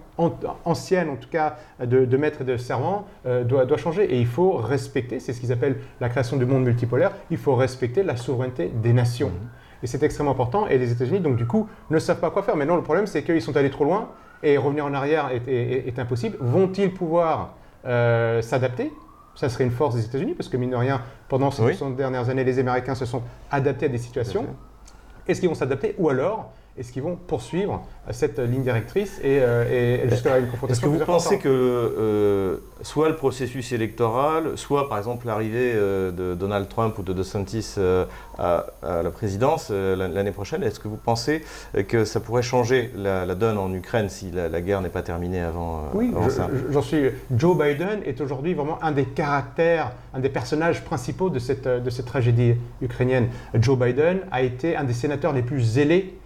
ancienne, 0.65 1.09
en 1.09 1.15
tout 1.15 1.29
cas, 1.29 1.57
de, 1.83 2.17
maître 2.17 2.41
et 2.41 2.43
de 2.43 2.57
servant, 2.57 3.07
doit, 3.25 3.65
doit, 3.65 3.77
changer. 3.77 4.03
Et 4.13 4.19
il 4.19 4.27
faut 4.27 4.53
respecter, 4.53 5.19
c'est 5.19 5.33
ce 5.33 5.39
qu'ils 5.39 5.51
appellent 5.51 5.77
la 5.99 6.09
création 6.09 6.37
du 6.37 6.45
monde 6.45 6.63
multipolaire, 6.63 7.11
il 7.31 7.37
faut 7.37 7.55
respecter 7.55 8.03
la 8.03 8.15
souveraineté 8.15 8.71
des 8.83 8.93
nations. 8.93 9.29
Mmh. 9.29 9.83
Et 9.83 9.87
c'est 9.87 10.03
extrêmement 10.03 10.31
important. 10.31 10.67
Et 10.67 10.77
les 10.77 10.91
États-Unis, 10.91 11.19
donc 11.19 11.35
du 11.35 11.47
coup, 11.47 11.67
ne 11.89 11.99
savent 11.99 12.19
pas 12.19 12.29
quoi 12.29 12.43
faire. 12.43 12.55
Maintenant, 12.55 12.75
le 12.75 12.83
problème, 12.83 13.07
c'est 13.07 13.23
qu'ils 13.23 13.41
sont 13.41 13.57
allés 13.57 13.71
trop 13.71 13.85
loin 13.85 14.09
et 14.43 14.57
revenir 14.57 14.85
en 14.85 14.93
arrière 14.93 15.29
est, 15.31 15.99
impossible. 15.99 16.37
Vont-ils 16.39 16.93
pouvoir 16.93 17.55
euh, 17.85 18.41
s'adapter? 18.41 18.91
Ça 19.35 19.49
serait 19.49 19.63
une 19.63 19.71
force 19.71 19.95
des 19.95 20.05
États-Unis, 20.05 20.33
parce 20.33 20.49
que 20.49 20.57
mine 20.57 20.71
de 20.71 20.75
rien, 20.75 21.01
pendant 21.29 21.51
ces 21.51 21.61
60 21.61 21.95
dernières 21.95 22.29
années, 22.29 22.43
les 22.43 22.59
Américains 22.59 22.95
se 22.95 23.05
sont 23.05 23.23
adaptés 23.49 23.85
à 23.85 23.89
des 23.89 23.97
situations. 23.97 24.45
Est-ce 25.27 25.39
qu'ils 25.39 25.49
vont 25.49 25.55
s'adapter? 25.55 25.95
Ou 25.97 26.09
alors, 26.09 26.51
est-ce 26.77 26.93
qu'ils 26.93 27.03
vont 27.03 27.17
poursuivre 27.27 27.85
cette 28.11 28.39
ligne 28.39 28.63
directrice 28.63 29.19
et, 29.19 29.39
euh, 29.41 30.09
jusqu'à 30.09 30.39
une 30.39 30.47
confrontation 30.47 30.87
Est-ce 30.87 30.93
que 30.93 30.99
vous 30.99 31.05
pensez 31.05 31.37
que 31.37 31.49
euh, 31.49 32.57
soit 32.81 33.09
le 33.09 33.17
processus 33.17 33.73
électoral, 33.73 34.57
soit 34.57 34.87
par 34.87 34.97
exemple 34.97 35.27
l'arrivée 35.27 35.73
euh, 35.75 36.11
de 36.11 36.33
Donald 36.33 36.69
Trump 36.69 36.97
ou 36.97 37.03
de 37.03 37.11
DeSantis 37.11 37.75
à, 38.39 38.65
la 38.81 39.11
présidence 39.11 39.69
l'année 39.69 40.31
prochaine, 40.31 40.63
est-ce 40.63 40.79
que 40.79 40.87
vous 40.87 40.97
pensez 40.97 41.43
que 41.87 42.05
ça 42.05 42.19
pourrait 42.19 42.41
changer 42.41 42.91
la, 42.95 43.25
donne 43.35 43.57
en 43.57 43.71
Ukraine 43.73 44.09
si 44.09 44.31
la, 44.31 44.61
guerre 44.61 44.81
n'est 44.81 44.89
pas 44.89 45.03
terminée 45.03 45.41
avant, 45.41 45.83
oui, 45.93 46.11
j'en 46.69 46.81
suis. 46.81 47.11
Joe 47.35 47.57
Biden 47.57 47.99
est 48.05 48.19
aujourd'hui 48.21 48.53
vraiment 48.53 48.81
un 48.81 48.91
des 48.91 49.05
caractères, 49.05 49.91
un 50.13 50.19
des 50.19 50.29
personnages 50.29 50.83
principaux 50.83 51.29
de 51.29 51.39
cette, 51.39 51.67
de 51.67 51.89
cette 51.89 52.05
tragédie 52.05 52.55
ukrainienne. 52.81 53.27
Joe 53.55 53.77
Biden 53.77 54.21
a 54.31 54.41
été 54.41 54.75
un 54.75 54.83
des 54.83 54.93
sénateurs 54.93 55.33
les 55.33 55.43
plus 55.43 55.61
zélés 55.61 56.15
euh, 56.15 56.20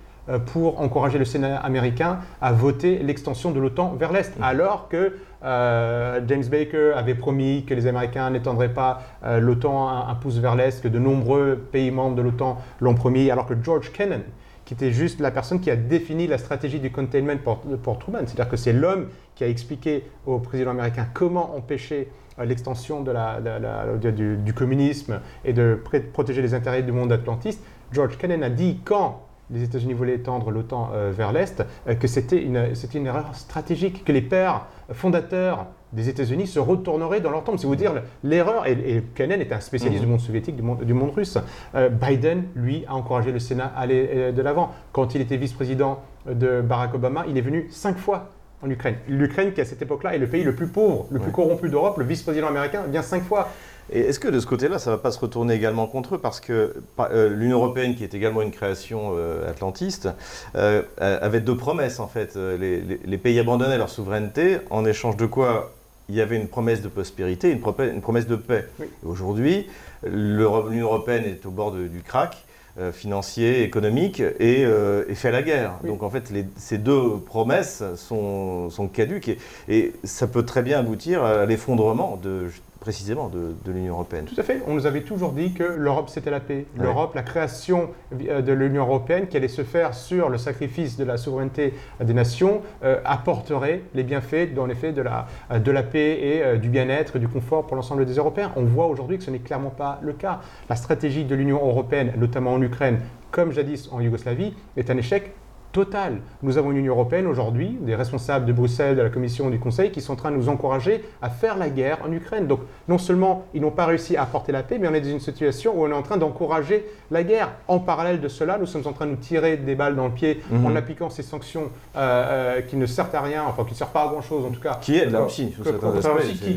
pour 0.46 0.82
encourager 0.82 1.20
le 1.20 1.26
Sénat 1.26 1.58
américain 1.58 2.20
à 2.42 2.52
voter 2.52 3.00
l'extension 3.00 3.52
de 3.52 3.60
l'OTAN 3.60 3.96
vers 3.98 4.12
l'Est, 4.12 4.36
mhm. 4.38 4.44
alors 4.44 4.90
que 4.90 5.14
euh, 5.44 6.22
James 6.28 6.46
Baker 6.46 6.94
avait 6.96 7.14
promis 7.14 7.66
que 7.66 7.74
les 7.74 7.86
Américains 7.86 8.30
n'étendraient 8.32 8.74
pas 8.74 9.04
euh, 9.24 9.40
l'OTAN 9.40 9.90
un, 9.90 10.16
pouce 10.16 10.38
vers 10.38 10.56
l'Est, 10.56 10.82
que 10.82 10.88
de 10.88 10.98
nombreux 10.98 11.56
pays 11.72 11.92
membres 11.92 12.16
de 12.16 12.24
l'OTAN 12.24 12.58
l'ont 12.80 12.96
promis, 12.96 13.30
alors 13.30 13.46
que 13.46 13.54
George 13.62 13.92
Kennan, 13.92 14.22
qui 14.66 14.74
était 14.74 14.92
juste 14.92 15.20
la 15.20 15.30
personne 15.30 15.60
qui 15.60 15.70
a 15.70 15.76
défini 15.76 16.26
la 16.26 16.40
stratégie 16.40 16.80
du 16.80 16.92
containment 16.92 17.38
pour, 17.84 18.00
Truman, 18.00 18.22
c'est-à-dire 18.26 18.50
que 18.50 18.58
c'est 18.58 18.74
l'homme 18.74 19.10
qui 19.36 19.44
a 19.44 19.48
expliqué 19.48 20.06
au 20.26 20.40
président 20.40 20.72
américain 20.72 21.08
comment 21.14 21.56
empêcher 21.56 22.10
l'extension 22.44 23.04
du, 23.04 24.38
du, 24.38 24.54
communisme 24.54 25.22
et 25.46 25.54
de 25.54 25.80
protéger 26.12 26.42
les 26.42 26.54
intérêts 26.56 26.82
du 26.82 26.92
monde 26.92 27.12
atlantiste. 27.12 27.64
George 27.92 28.18
Kennan 28.18 28.44
a 28.44 28.50
dit 28.50 28.80
quand 28.84 29.25
les 29.52 29.64
États-Unis 29.64 29.94
voulaient 29.94 30.16
étendre 30.16 30.52
l'OTAN 30.52 30.90
euh, 30.94 31.12
vers 31.16 31.32
l'Est, 31.32 31.64
euh, 31.88 31.96
que 31.96 32.08
c'était 32.08 32.42
une, 32.42 32.72
une, 32.94 33.06
erreur 33.06 33.36
stratégique, 33.36 34.04
que 34.04 34.12
les 34.12 34.22
pères 34.22 34.66
fondateurs 34.92 35.68
des 35.94 36.10
États-Unis 36.10 36.48
se 36.48 36.60
retourneraient 36.60 37.22
dans 37.22 37.32
leur 37.32 37.44
tombe. 37.44 37.58
C'est 37.58 37.68
vous 37.68 37.76
dire 37.76 37.94
l'erreur, 38.24 38.68
et, 38.68 38.72
et 38.74 39.04
Kennan 39.14 39.40
est 39.40 39.52
un 39.54 39.60
spécialiste 39.60 40.02
mhm. 40.02 40.06
du 40.06 40.12
monde 40.12 40.22
soviétique, 40.22 40.56
du 40.56 40.62
monde, 40.62 40.84
du 40.84 40.94
monde 40.94 41.12
russe. 41.12 41.38
Euh, 41.76 41.90
Biden, 41.90 42.46
lui, 42.56 42.86
a 42.88 42.96
encouragé 42.96 43.32
le 43.32 43.40
Sénat 43.40 43.72
à 43.76 43.82
aller 43.82 44.32
de 44.32 44.42
l'avant. 44.42 44.72
Quand 44.92 45.16
il 45.16 45.22
était 45.22 45.38
vice-président 45.38 46.00
de 46.30 46.62
Barack 46.62 46.96
Obama, 46.96 47.26
il 47.28 47.38
est 47.38 47.42
venu 47.42 47.68
cinq 47.70 47.98
fois 47.98 48.35
en 48.66 48.70
Ukraine. 48.70 48.96
L'Ukraine, 49.08 49.54
qui 49.54 49.62
à 49.62 49.66
cette 49.66 49.82
époque-là 49.82 50.16
est 50.16 50.20
le 50.20 50.28
pays 50.28 50.44
le 50.44 50.56
plus 50.56 50.68
pauvre, 50.68 51.08
le 51.12 51.20
plus 51.20 51.32
corrompu 51.32 51.70
d'Europe, 51.70 51.98
le 51.98 52.06
vice-président 52.06 52.48
américain 52.48 52.84
vient 52.90 53.02
cinq 53.02 53.24
fois. 53.24 53.50
Et 53.92 54.00
est-ce 54.00 54.20
que 54.20 54.28
de 54.28 54.40
ce 54.40 54.48
côté-là, 54.48 54.80
ça 54.80 54.90
ne 54.90 54.96
va 54.96 55.02
pas 55.02 55.12
se 55.12 55.20
retourner 55.20 55.54
également 55.54 55.86
contre 55.86 56.16
eux 56.16 56.18
Parce 56.18 56.40
que 56.40 56.74
euh, 57.00 57.30
l'Union 57.30 57.58
européenne, 57.58 57.96
qui 57.96 58.04
est 58.04 58.16
également 58.16 58.42
une 58.42 58.52
création 58.52 59.12
euh, 59.16 59.48
atlantiste, 59.48 60.10
euh, 60.56 60.82
avait 60.98 61.42
deux 61.42 61.56
promesses 61.56 62.00
en 62.00 62.08
fait. 62.08 62.36
Les, 62.36 63.18
pays 63.18 63.40
abandonnaient 63.40 63.78
leur 63.78 63.90
souveraineté, 63.90 64.58
en 64.72 64.86
échange 64.86 65.18
de 65.18 65.26
quoi 65.26 65.72
il 66.10 66.16
y 66.16 66.22
avait 66.22 66.36
une 66.36 66.48
promesse 66.48 66.82
de 66.82 66.88
prospérité, 66.88 67.50
une, 67.50 67.62
une 67.80 68.02
promesse 68.02 68.28
de 68.28 68.36
paix. 68.36 68.68
Aujourd'hui, 69.04 69.68
l'Union 70.04 70.86
européenne 70.86 71.24
est 71.26 71.46
au 71.46 71.52
bord 71.52 71.72
du 71.72 72.02
crack. 72.04 72.46
Financier, 72.92 73.64
économique, 73.64 74.22
et, 74.40 74.66
fait 75.14 75.32
la 75.32 75.42
guerre. 75.42 75.80
Donc 75.84 76.04
en 76.04 76.10
fait, 76.10 76.32
ces 76.58 76.78
deux 76.78 77.18
promesses 77.26 77.84
sont, 77.96 78.70
sont 78.70 78.88
caduques 78.88 79.30
et, 79.30 79.38
et, 79.70 79.94
ça 80.04 80.28
peut 80.28 80.44
très 80.44 80.62
bien 80.62 80.80
aboutir 80.80 81.24
à 81.24 81.46
l'effondrement 81.46 82.20
de, 82.22 82.50
précisément 82.86 83.30
de, 83.30 83.72
l'Union 83.72 83.96
européenne. 83.96 84.26
Tout 84.26 84.40
à 84.40 84.44
fait. 84.44 84.62
On 84.68 84.76
nous 84.76 84.86
avait 84.86 85.02
toujours 85.02 85.32
dit 85.32 85.54
que 85.54 85.64
l'Europe, 85.64 86.08
c'était 86.08 86.30
la 86.30 86.40
paix. 86.40 86.68
L'Europe, 86.78 87.16
la 87.16 87.24
création 87.24 87.90
euh, 88.14 88.44
de 88.44 88.54
l'Union 88.54 88.84
européenne, 88.84 89.26
qui 89.26 89.36
allait 89.38 89.48
se 89.48 89.64
faire 89.64 89.96
sur 89.96 90.30
le 90.30 90.38
sacrifice 90.38 90.96
de 90.96 91.04
la 91.04 91.18
souveraineté 91.18 91.74
des 92.00 92.14
nations, 92.14 92.62
euh, 92.84 93.02
apporterait 93.04 93.82
les 93.96 94.04
bienfaits, 94.04 94.54
dans 94.54 94.68
l'effet, 94.68 94.92
de 94.92 95.02
la, 95.02 95.26
euh, 95.50 95.58
de 95.58 95.72
la 95.72 95.82
paix 95.82 96.20
et 96.22 96.60
du 96.60 96.70
bien-être, 96.70 97.18
du 97.18 97.28
confort 97.28 97.66
pour 97.66 97.76
l'ensemble 97.76 98.06
des 98.06 98.18
Européens. 98.18 98.52
On 98.56 98.66
voit 98.66 98.86
aujourd'hui 98.86 99.18
que 99.18 99.24
ce 99.24 99.32
n'est 99.32 99.40
clairement 99.40 99.72
pas 99.72 99.98
le 100.04 100.14
cas. 100.14 100.42
La 100.70 100.76
stratégie 100.76 101.26
de 101.26 101.34
l'Union 101.34 101.58
européenne, 101.58 102.14
notamment 102.18 102.54
en 102.54 102.62
Ukraine, 102.62 103.00
comme 103.32 103.52
jadis 103.52 103.90
en 103.92 104.00
Yougoslavie, 104.00 104.54
est 104.78 104.92
un 104.92 104.98
échec 104.98 105.34
Total. 105.76 106.22
Nous 106.42 106.58
avons 106.58 106.72
une 106.72 106.78
Union 106.78 106.94
européenne 106.94 107.28
aujourd'hui, 107.28 107.78
des 107.82 107.96
responsables 107.96 108.46
de 108.46 108.54
Bruxelles, 108.54 108.96
de 108.96 109.02
la 109.02 109.10
Commission, 109.10 109.50
du 109.50 109.60
Conseil, 109.60 109.92
qui 109.92 110.00
sont 110.00 110.14
en 110.14 110.16
train 110.16 110.32
de 110.32 110.38
nous 110.38 110.48
encourager 110.48 111.04
à 111.22 111.30
faire 111.30 111.58
la 111.58 111.70
guerre 111.70 111.98
en 112.06 112.14
Ukraine. 112.14 112.48
Donc 112.48 112.62
non 112.88 112.98
seulement 112.98 113.44
ils 113.54 113.60
n'ont 113.60 113.72
pas 113.72 113.86
réussi 113.86 114.16
à 114.16 114.22
apporter 114.22 114.54
la 114.54 114.64
paix, 114.64 114.78
mais 114.80 114.88
on 114.88 114.94
est 114.94 115.02
dans 115.02 115.10
une 115.10 115.20
situation 115.20 115.74
où 115.76 115.86
on 115.86 115.90
est 115.90 115.94
en 115.94 116.02
train 116.02 116.16
d'encourager 116.16 116.86
la 117.12 117.26
guerre. 117.26 117.52
En 117.68 117.80
parallèle 117.80 118.22
de 118.22 118.30
cela, 118.30 118.58
nous 118.58 118.68
sommes 118.68 118.88
en 118.88 118.94
train 118.94 119.06
de 119.06 119.12
nous 119.12 119.18
tirer 119.18 119.58
des 119.58 119.76
balles 119.76 119.98
dans 119.98 120.06
le 120.06 120.14
pied 120.14 120.42
en 120.50 120.70
mhm. 120.70 120.78
appliquant 120.78 121.10
ces 121.10 121.24
sanctions 121.24 121.64
euh, 121.98 122.00
euh, 122.00 122.62
qui 122.62 122.78
ne 122.78 122.86
servent 122.86 123.14
à 123.14 123.20
rien, 123.20 123.44
enfin 123.46 123.66
qui 123.66 123.72
ne 123.72 123.78
servent 123.78 123.92
pas 123.92 124.04
à 124.04 124.08
grand-chose 124.08 124.46
en 124.46 124.52
tout 124.52 124.62
cas. 124.62 124.80
Qui 124.82 124.96
aident 124.96 125.12
la 125.12 125.26
Russie, 125.26 125.54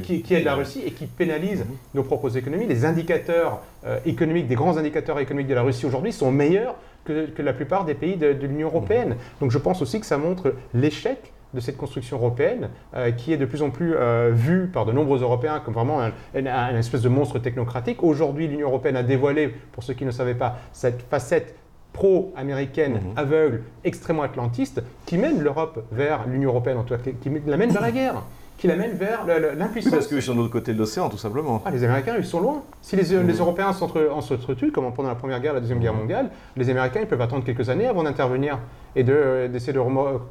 qui, 0.04 0.22
qui, 0.22 0.42
la 0.44 0.54
Russie 0.54 0.85
et 0.87 0.92
qui 0.92 1.07
pénalisent 1.07 1.64
mhm. 1.64 1.76
nos 1.94 2.04
propres 2.04 2.37
économies. 2.37 2.66
Les 2.68 2.85
indicateurs 2.85 3.62
euh, 3.85 3.98
économiques, 4.07 4.46
des 4.46 4.54
grands 4.54 4.76
indicateurs 4.76 5.18
économiques 5.18 5.48
de 5.48 5.54
la 5.54 5.62
Russie 5.62 5.87
aujourd'hui 5.87 6.12
sont 6.12 6.31
meilleurs 6.31 6.76
que, 7.09 7.42
la 7.42 7.53
plupart 7.53 7.85
des 7.85 7.94
pays 7.94 8.16
de, 8.16 8.29
l'Union 8.29 8.68
européenne. 8.68 9.16
Donc 9.40 9.51
je 9.51 9.59
pense 9.59 9.83
aussi 9.83 10.01
que 10.01 10.07
ça 10.07 10.18
montre 10.18 10.55
l'échec 10.75 11.33
de 11.55 11.61
cette 11.61 11.79
construction 11.79 12.18
européenne 12.18 12.68
euh, 12.94 13.11
qui 13.11 13.33
est 13.33 13.38
de 13.38 13.47
plus 13.47 13.62
en 13.62 13.71
plus 13.71 13.94
euh, 13.94 14.31
vue 14.33 14.66
par 14.66 14.85
de 14.85 14.92
nombreux 14.92 15.23
Européens 15.23 15.61
comme 15.64 15.75
vraiment 15.75 16.01
un, 16.03 16.77
espèce 16.77 17.03
de 17.03 17.09
monstre 17.09 17.38
technocratique. 17.38 18.03
Aujourd'hui, 18.03 18.49
l'Union 18.49 18.68
européenne 18.68 18.97
a 18.97 19.03
dévoilé, 19.03 19.49
pour 19.73 19.83
ceux 19.83 19.94
qui 19.94 20.05
ne 20.05 20.11
savaient 20.11 20.35
pas, 20.35 20.59
cette 20.73 21.03
facette 21.03 21.55
pro-américaine, 21.94 22.94
mhm. 22.94 23.01
aveugle, 23.16 23.62
extrêmement 23.83 24.23
atlantiste, 24.23 24.83
qui 25.07 25.16
mène 25.16 25.40
l'Europe 25.40 25.85
vers 25.90 26.27
l'Union 26.27 26.51
européenne, 26.51 26.77
en 26.77 26.85
tout 26.85 26.94
cas, 26.94 27.01
qui, 27.01 27.31
la 27.47 27.57
mène 27.57 27.71
vers 27.71 27.83
la 27.83 27.92
guerre 27.92 28.23
qui 28.59 28.66
l'amène 28.66 28.92
vers 28.92 29.25
l'impuissance. 29.57 29.92
parce 29.92 30.07
qu'ils 30.09 30.21
sont 30.21 30.35
de 30.35 30.38
l'autre 30.38 30.53
côté 30.53 30.75
de 30.75 30.79
l'océan, 30.79 31.09
tout 31.09 31.16
simplement. 31.16 31.62
Ah, 31.64 31.71
les 31.71 31.85
Américains, 31.85 32.16
ils 32.18 32.25
sont 32.25 32.40
loin. 32.40 32.64
Si 32.83 32.97
les, 32.97 33.23
les 33.23 33.35
Européens 33.35 33.73
s'entretuent, 33.73 34.73
comme 34.73 34.92
pendant 34.92 35.09
la 35.09 35.14
Première 35.14 35.40
Guerre, 35.40 35.55
la 35.55 35.61
Deuxième 35.61 35.79
Guerre 35.79 35.94
mondiale, 35.94 36.31
les 36.57 36.68
Américains, 36.68 37.01
ils 37.01 37.07
peuvent 37.07 37.21
attendre 37.21 37.44
quelques 37.44 37.71
années 37.71 37.87
avant 37.87 38.03
d'intervenir 38.03 38.59
et 38.97 39.05
d'essayer 39.05 39.73
de, 39.73 39.81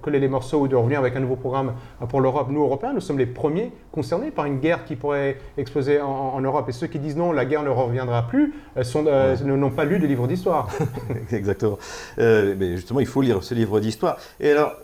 coller 0.02 0.20
les 0.20 0.28
morceaux 0.28 0.60
ou 0.60 0.68
de 0.68 0.76
revenir 0.76 1.00
avec 1.00 1.16
un 1.16 1.22
nouveau 1.22 1.38
programme 1.38 1.74
pour 2.10 2.20
l'Europe. 2.20 2.48
Nous, 2.50 2.62
Européens, 2.62 2.94
nous 2.94 3.00
sommes 3.00 3.18
les 3.18 3.26
premiers 3.26 3.72
concernés 3.92 4.30
par 4.30 4.46
une 4.46 4.60
guerre 4.60 4.84
qui 4.84 4.96
pourrait 4.96 5.38
exploser 5.58 6.02
en, 6.02 6.42
Europe. 6.42 6.68
Et 6.68 6.72
ceux 6.72 6.88
qui 6.88 7.00
disent 7.00 7.16
non, 7.16 7.32
la 7.32 7.46
guerre 7.46 7.63
ne 7.63 7.70
reviendra 7.70 8.28
plus, 8.28 8.54
euh, 8.76 8.84
euh, 8.96 9.36
n'ont 9.44 9.72
pas 9.72 9.86
lu 9.86 10.00
de 10.00 10.08
livre 10.08 10.28
d'histoire. 10.28 10.70
Exactement. 11.32 11.78
Euh, 12.20 12.56
mais 12.58 12.76
justement, 12.76 13.00
il 13.00 13.06
faut 13.08 13.22
lire 13.22 13.42
ce 13.44 13.54
livre 13.54 13.80
d'histoire. 13.80 14.18
Et 14.40 14.52
alors, 14.52 14.76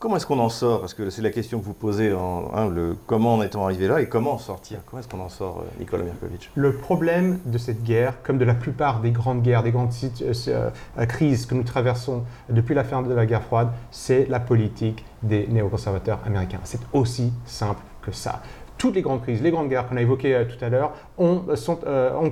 Comment 0.00 0.16
est-ce 0.16 0.24
qu'on 0.24 0.38
en 0.38 0.48
sort? 0.48 0.80
Parce 0.80 0.94
que 0.94 1.10
c'est 1.10 1.20
la 1.20 1.28
question 1.28 1.60
que 1.60 1.64
vous 1.66 1.74
posez, 1.74 2.14
en, 2.14 2.50
hein, 2.54 2.70
le, 2.70 2.96
comment 3.06 3.34
en 3.34 3.42
est-on 3.42 3.62
arrivé 3.62 3.86
là 3.86 4.00
et 4.00 4.08
comment 4.08 4.32
en 4.32 4.38
sortir 4.38 4.78
Comment 4.86 5.00
est-ce 5.00 5.08
qu'on 5.08 5.20
en 5.20 5.28
sort, 5.28 5.58
euh, 5.58 5.78
Nicolas 5.78 6.04
Mirkovic 6.04 6.50
Le 6.54 6.72
problème 6.72 7.38
de 7.44 7.58
cette 7.58 7.82
guerre, 7.82 8.14
comme 8.22 8.38
de 8.38 8.46
la 8.46 8.54
plupart 8.54 9.02
des 9.02 9.10
grandes 9.10 9.42
guerres, 9.42 9.62
des 9.62 9.72
grandes 9.72 9.92
euh, 10.22 10.32
euh, 10.48 11.04
crises 11.04 11.44
que 11.44 11.54
nous 11.54 11.64
traversons 11.64 12.24
depuis 12.48 12.74
la 12.74 12.82
fin 12.82 13.02
de 13.02 13.12
la 13.12 13.26
guerre 13.26 13.42
froide, 13.42 13.72
c'est 13.90 14.24
la 14.30 14.40
politique 14.40 15.04
des 15.22 15.46
néoconservateurs 15.48 16.20
américains. 16.24 16.60
C'est 16.64 16.80
aussi 16.94 17.34
simple 17.44 17.82
que 18.00 18.10
ça 18.10 18.40
toutes 18.78 18.94
les 18.94 19.02
grandes 19.02 19.20
crises, 19.20 19.42
les 19.42 19.50
grandes 19.50 19.68
guerres 19.68 19.86
qu'on 19.86 19.98
a 19.98 20.00
évoquées 20.00 20.46
tout 20.48 20.64
à 20.64 20.70
l'heure, 20.70 20.94
ont, 21.18 21.44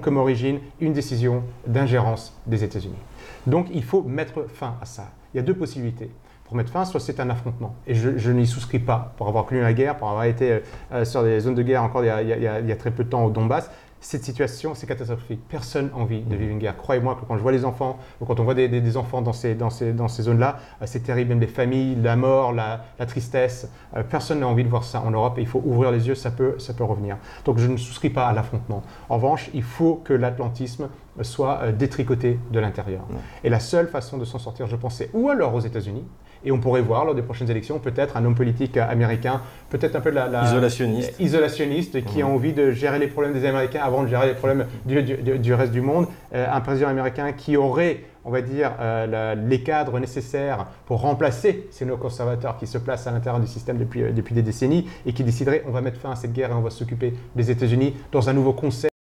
comme 0.00 0.16
origine 0.16 0.60
une 0.80 0.94
décision 0.94 1.42
d'ingérence 1.66 2.34
des 2.46 2.64
États-Unis. 2.64 2.96
Donc 3.46 3.66
il 3.70 3.84
faut 3.84 4.02
mettre 4.02 4.46
fin 4.48 4.76
à 4.80 4.86
ça. 4.86 5.10
Il 5.34 5.36
y 5.36 5.40
a 5.40 5.42
deux 5.42 5.52
possibilités 5.52 6.10
pour 6.48 6.56
mettre 6.56 6.72
fin, 6.72 6.86
soit 6.86 6.98
c'est 6.98 7.20
un 7.20 7.28
affrontement. 7.28 7.74
Et 7.86 7.94
je, 7.94 8.30
n'y 8.30 8.46
souscris 8.46 8.78
pas. 8.78 9.12
Pour 9.18 9.28
avoir 9.28 9.44
connu 9.44 9.60
la 9.60 9.74
guerre, 9.74 9.98
pour 9.98 10.08
avoir 10.08 10.24
été 10.24 10.62
euh, 10.92 11.04
sur 11.04 11.22
des 11.22 11.40
zones 11.40 11.54
de 11.54 11.62
guerre 11.62 11.82
encore 11.82 12.02
il 12.02 12.08
y, 12.08 12.46
a, 12.72 12.76
très 12.76 12.90
peu 12.90 13.04
de 13.04 13.10
temps 13.10 13.22
au 13.22 13.30
Donbass, 13.30 13.70
cette 14.00 14.24
situation, 14.24 14.74
c'est 14.74 14.86
catastrophique. 14.86 15.40
Personne 15.46 15.90
n'a 15.90 15.96
envie 15.96 16.22
de 16.22 16.34
vivre 16.34 16.50
une 16.52 16.58
guerre. 16.58 16.78
Croyez-moi 16.78 17.16
que 17.16 17.26
quand 17.26 17.36
je 17.36 17.42
vois 17.42 17.52
les 17.52 17.66
enfants, 17.66 17.98
ou 18.20 18.24
quand 18.24 18.40
on 18.40 18.44
voit 18.44 18.54
des, 18.54 18.96
enfants 18.96 19.20
dans 19.20 19.34
ces, 19.34 19.54
dans 19.54 19.68
ces, 19.68 19.92
dans 19.92 20.08
ces 20.08 20.22
zones-là, 20.22 20.58
euh, 20.80 20.86
c'est 20.86 21.00
terrible. 21.00 21.30
Même 21.30 21.40
les 21.40 21.48
familles, 21.48 21.96
la 21.96 22.16
mort, 22.16 22.54
la, 22.54 22.80
tristesse. 23.06 23.68
Euh, 23.94 24.02
personne 24.02 24.40
n'a 24.40 24.48
envie 24.48 24.64
de 24.64 24.70
voir 24.70 24.84
ça 24.84 25.02
en 25.02 25.10
Europe 25.10 25.36
et 25.36 25.42
il 25.42 25.46
faut 25.46 25.62
ouvrir 25.66 25.90
les 25.90 26.08
yeux, 26.08 26.14
ça 26.14 26.30
peut, 26.30 26.54
ça 26.58 26.72
peut 26.72 26.84
revenir. 26.84 27.18
Donc 27.44 27.58
je 27.58 27.66
ne 27.66 27.76
souscris 27.76 28.08
pas 28.08 28.26
à 28.26 28.32
l'affrontement. 28.32 28.82
En 29.10 29.16
revanche, 29.16 29.50
il 29.52 29.64
faut 29.64 29.96
que 30.02 30.14
l'atlantisme 30.14 30.88
soit 31.20 31.72
détricoté 31.72 32.38
de 32.50 32.58
l'intérieur. 32.58 33.02
Et 33.44 33.50
la 33.50 33.60
seule 33.60 33.88
façon 33.88 34.16
de 34.16 34.24
s'en 34.24 34.38
sortir, 34.38 34.66
je 34.66 34.76
pense, 34.76 34.94
c'est 34.94 35.10
ou 35.12 35.28
alors 35.28 35.54
aux 35.54 35.60
États-Unis, 35.60 36.04
et 36.44 36.52
on 36.52 36.58
pourrait 36.58 36.80
voir 36.80 37.04
lors 37.04 37.14
des 37.14 37.22
prochaines 37.22 37.50
élections 37.50 37.78
peut-être 37.78 38.16
un 38.16 38.24
homme 38.24 38.34
politique 38.34 38.76
américain, 38.76 39.40
peut-être 39.70 39.96
un 39.96 40.00
peu 40.00 40.10
la, 40.10 40.44
isolationniste, 40.44 41.14
isolationniste 41.20 42.04
qui 42.04 42.22
a 42.22 42.26
envie 42.26 42.52
de 42.52 42.70
gérer 42.70 42.98
les 42.98 43.08
problèmes 43.08 43.32
des 43.32 43.44
Américains 43.44 43.80
avant 43.82 44.02
de 44.02 44.08
gérer 44.08 44.26
les 44.26 44.34
problèmes 44.34 44.66
du, 44.84 45.54
reste 45.54 45.72
du 45.72 45.80
monde. 45.80 46.06
Euh, 46.34 46.46
un 46.50 46.60
président 46.60 46.88
américain 46.88 47.32
qui 47.32 47.56
aurait 47.56 48.00
on 48.24 48.30
va 48.30 48.42
dire, 48.42 48.72
euh, 48.78 49.34
les 49.34 49.62
cadres 49.62 49.98
nécessaires 49.98 50.66
pour 50.84 51.00
remplacer 51.00 51.66
ces 51.70 51.86
néoconservateurs 51.86 52.58
qui 52.58 52.66
se 52.66 52.76
placent 52.76 53.06
à 53.06 53.10
l'intérieur 53.10 53.40
du 53.40 53.46
système 53.46 53.78
depuis, 53.78 54.02
euh, 54.02 54.12
depuis 54.12 54.34
des 54.34 54.42
décennies 54.42 54.86
et 55.06 55.14
qui 55.14 55.24
décideraient 55.24 55.64
on 55.66 55.70
va 55.70 55.80
mettre 55.80 55.98
fin 55.98 56.10
à 56.10 56.16
cette 56.16 56.34
guerre 56.34 56.50
et 56.50 56.54
on 56.54 56.60
va 56.60 56.70
s'occuper 56.70 57.14
des 57.34 57.50
États-Unis 57.50 57.94
dans 58.12 58.28
un 58.28 58.34
nouveau 58.34 58.52
concept 58.52 58.97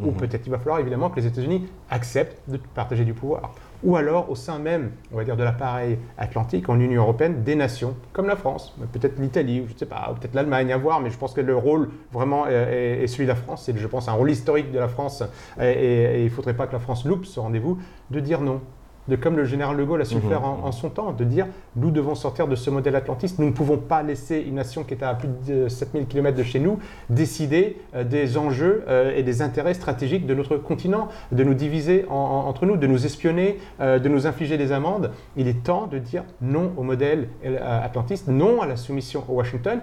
ou 0.00 0.10
mmh. 0.10 0.14
peut-être 0.14 0.46
il 0.46 0.50
va 0.50 0.58
falloir 0.58 0.78
évidemment 0.78 1.10
que 1.10 1.20
les 1.20 1.26
États-Unis 1.26 1.68
acceptent 1.90 2.40
de 2.48 2.56
partager 2.74 3.04
du 3.04 3.12
pouvoir. 3.12 3.52
Ou 3.82 3.96
alors 3.96 4.30
au 4.30 4.34
sein 4.34 4.58
même, 4.58 4.92
on 5.12 5.16
va 5.16 5.24
dire, 5.24 5.36
de 5.36 5.42
l'appareil 5.42 5.98
atlantique, 6.16 6.70
en 6.70 6.80
Union 6.80 7.02
européenne, 7.02 7.42
des 7.42 7.54
nations 7.54 7.94
comme 8.14 8.26
la 8.26 8.36
France, 8.36 8.74
peut-être 8.92 9.18
l'Italie, 9.18 9.64
je 9.68 9.74
ne 9.74 9.78
sais 9.78 9.86
pas, 9.86 10.14
peut-être 10.18 10.34
l'Allemagne, 10.34 10.72
à 10.72 10.78
voir, 10.78 11.00
mais 11.00 11.10
je 11.10 11.18
pense 11.18 11.34
que 11.34 11.42
le 11.42 11.56
rôle 11.56 11.90
vraiment 12.10 12.46
est, 12.46 13.06
celui 13.06 13.24
de 13.24 13.28
la 13.28 13.36
France, 13.36 13.64
c'est, 13.64 13.76
je 13.76 13.86
pense, 13.86 14.08
un 14.08 14.12
rôle 14.12 14.30
historique 14.30 14.72
de 14.72 14.78
la 14.78 14.88
France, 14.88 15.22
et 15.60 16.20
il 16.20 16.24
ne 16.24 16.30
faudrait 16.30 16.56
pas 16.56 16.66
que 16.66 16.72
la 16.72 16.78
France 16.78 17.04
loupe 17.04 17.26
ce 17.26 17.40
rendez-vous, 17.40 17.78
de 18.10 18.20
dire 18.20 18.40
non 18.40 18.60
de 19.08 19.16
comme 19.16 19.36
le 19.36 19.44
général 19.44 19.76
de 19.76 19.84
Gaulle 19.84 20.02
a 20.02 20.04
su 20.04 20.16
mhm. 20.16 20.22
faire 20.22 20.44
en, 20.44 20.72
son 20.72 20.90
temps, 20.90 21.12
de 21.12 21.24
dire 21.24 21.46
nous 21.76 21.90
devons 21.90 22.14
sortir 22.14 22.46
de 22.48 22.54
ce 22.54 22.70
modèle 22.70 22.96
atlantiste, 22.96 23.38
nous 23.38 23.46
ne 23.46 23.52
pouvons 23.52 23.76
pas 23.76 24.02
laisser 24.02 24.44
une 24.46 24.54
nation 24.56 24.84
qui 24.84 24.94
est 24.94 25.02
à 25.02 25.14
plus 25.14 25.28
de 25.46 25.68
7000 25.68 26.06
km 26.06 26.36
de 26.36 26.42
chez 26.42 26.60
nous 26.60 26.78
décider 27.08 27.76
euh, 27.94 28.04
des 28.04 28.36
enjeux 28.38 28.84
euh, 28.88 29.16
et 29.16 29.22
des 29.22 29.42
intérêts 29.42 29.74
stratégiques 29.74 30.26
de 30.26 30.34
notre 30.34 30.56
continent, 30.56 31.08
de 31.32 31.44
nous 31.44 31.54
diviser 31.54 32.06
entre 32.08 32.66
nous, 32.66 32.76
de 32.76 32.86
nous 32.86 33.06
espionner, 33.06 33.58
euh, 33.80 33.98
de 33.98 34.08
nous 34.08 34.26
infliger 34.26 34.58
des 34.58 34.72
amendes. 34.72 35.10
Il 35.36 35.48
est 35.48 35.62
temps 35.62 35.86
de 35.86 35.98
dire 35.98 36.24
non 36.40 36.72
au 36.76 36.82
modèle 36.82 37.28
atlantiste, 37.60 38.28
non 38.28 38.62
à 38.62 38.66
la 38.66 38.76
soumission 38.76 39.24
au 39.28 39.34
Washington 39.34 39.80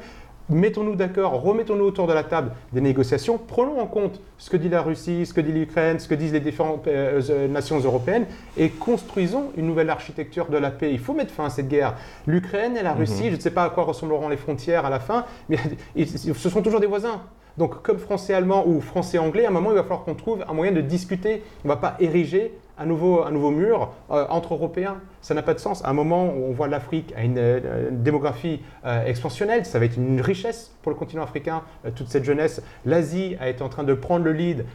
mettons-nous 0.50 0.96
d'accord, 0.96 1.42
remettons-nous 1.42 1.86
autour 1.86 2.08
de 2.08 2.14
la 2.14 2.24
table 2.24 2.52
des 2.74 2.82
négociations, 2.82 3.38
prenons 3.38 3.80
en 3.80 3.88
compte 3.88 4.22
ce 4.38 4.50
que 4.50 4.58
dit 4.58 4.70
la 4.70 4.82
Russie, 4.82 5.26
ce 5.26 5.34
que 5.34 5.42
dit 5.42 5.52
l'Ukraine, 5.52 6.00
ce 6.00 6.08
que 6.08 6.16
disent 6.16 6.34
les 6.34 6.40
différentes 6.40 6.88
euh, 6.88 7.22
euh, 7.30 7.48
nations 7.48 7.80
européennes 7.80 8.26
et 8.56 8.70
construisons 8.70 9.52
une 9.58 9.68
nouvelle 9.68 9.90
architecture 9.90 10.48
de 10.48 10.58
la 10.58 10.72
paix. 10.72 10.92
Il 10.92 11.00
faut 11.00 11.14
mettre 11.14 11.34
fin 11.34 11.46
à 11.46 11.50
cette 11.50 11.68
guerre. 11.68 11.96
L'Ukraine 12.26 12.78
et 12.78 12.84
la 12.84 12.94
Russie, 12.94 13.24
mhm. 13.24 13.32
je 13.32 13.36
ne 13.36 13.42
sais 13.42 13.52
pas 13.52 13.64
à 13.64 13.70
quoi 13.70 13.84
ressembleront 13.84 14.30
les 14.30 14.38
frontières 14.38 14.86
à 14.86 14.90
la 14.90 15.00
fin, 15.00 15.26
mais 15.50 15.58
ce 16.06 16.50
sont 16.50 16.62
toujours 16.62 16.80
des 16.80 16.88
voisins. 16.88 17.22
Donc 17.58 17.82
comme 17.82 17.98
français-allemand 17.98 18.66
ou 18.68 18.82
français-anglais, 18.82 19.46
à 19.46 19.50
un 19.50 19.52
moment, 19.52 19.72
il 19.72 19.76
va 19.76 19.84
falloir 19.84 20.04
qu'on 20.04 20.14
trouve 20.14 20.46
un 20.48 20.54
moyen 20.54 20.72
de 20.72 20.82
discuter. 20.82 21.42
On 21.64 21.68
ne 21.68 21.74
va 21.74 21.78
pas 21.78 21.96
ériger 22.00 22.54
un 22.78 22.86
nouveau, 22.86 23.24
un 23.24 23.32
nouveau 23.32 23.52
mur 23.52 23.92
euh, 24.12 24.26
entre 24.30 24.54
Européens. 24.54 24.98
Ça 25.22 25.34
n'a 25.34 25.42
pas 25.42 25.54
de 25.54 25.60
sens. 25.60 25.84
À 25.84 25.90
un 25.90 25.94
moment 25.94 26.26
où 26.26 26.46
on 26.50 26.52
voit 26.52 26.68
l'Afrique 26.68 27.14
a 27.16 27.24
une, 27.24 27.38
euh, 27.38 27.90
une 27.90 28.04
démographie 28.04 28.62
euh, 28.86 29.06
expansionnelle, 29.06 29.66
ça 29.66 29.80
va 29.80 29.86
être 29.86 29.98
une 29.98 30.22
richesse 30.22 30.72
pour 30.82 30.92
le 30.92 30.98
continent 30.98 31.24
africain, 31.24 31.64
toute 31.96 32.08
cette 32.08 32.24
jeunesse. 32.24 32.62
L'Asie 32.86 33.36
a 33.40 33.50
été 33.50 33.62
en 33.62 33.70
train 33.70 33.84
de 33.84 33.94
prendre 33.94 34.24
le 34.24 34.32
lead 34.32 34.66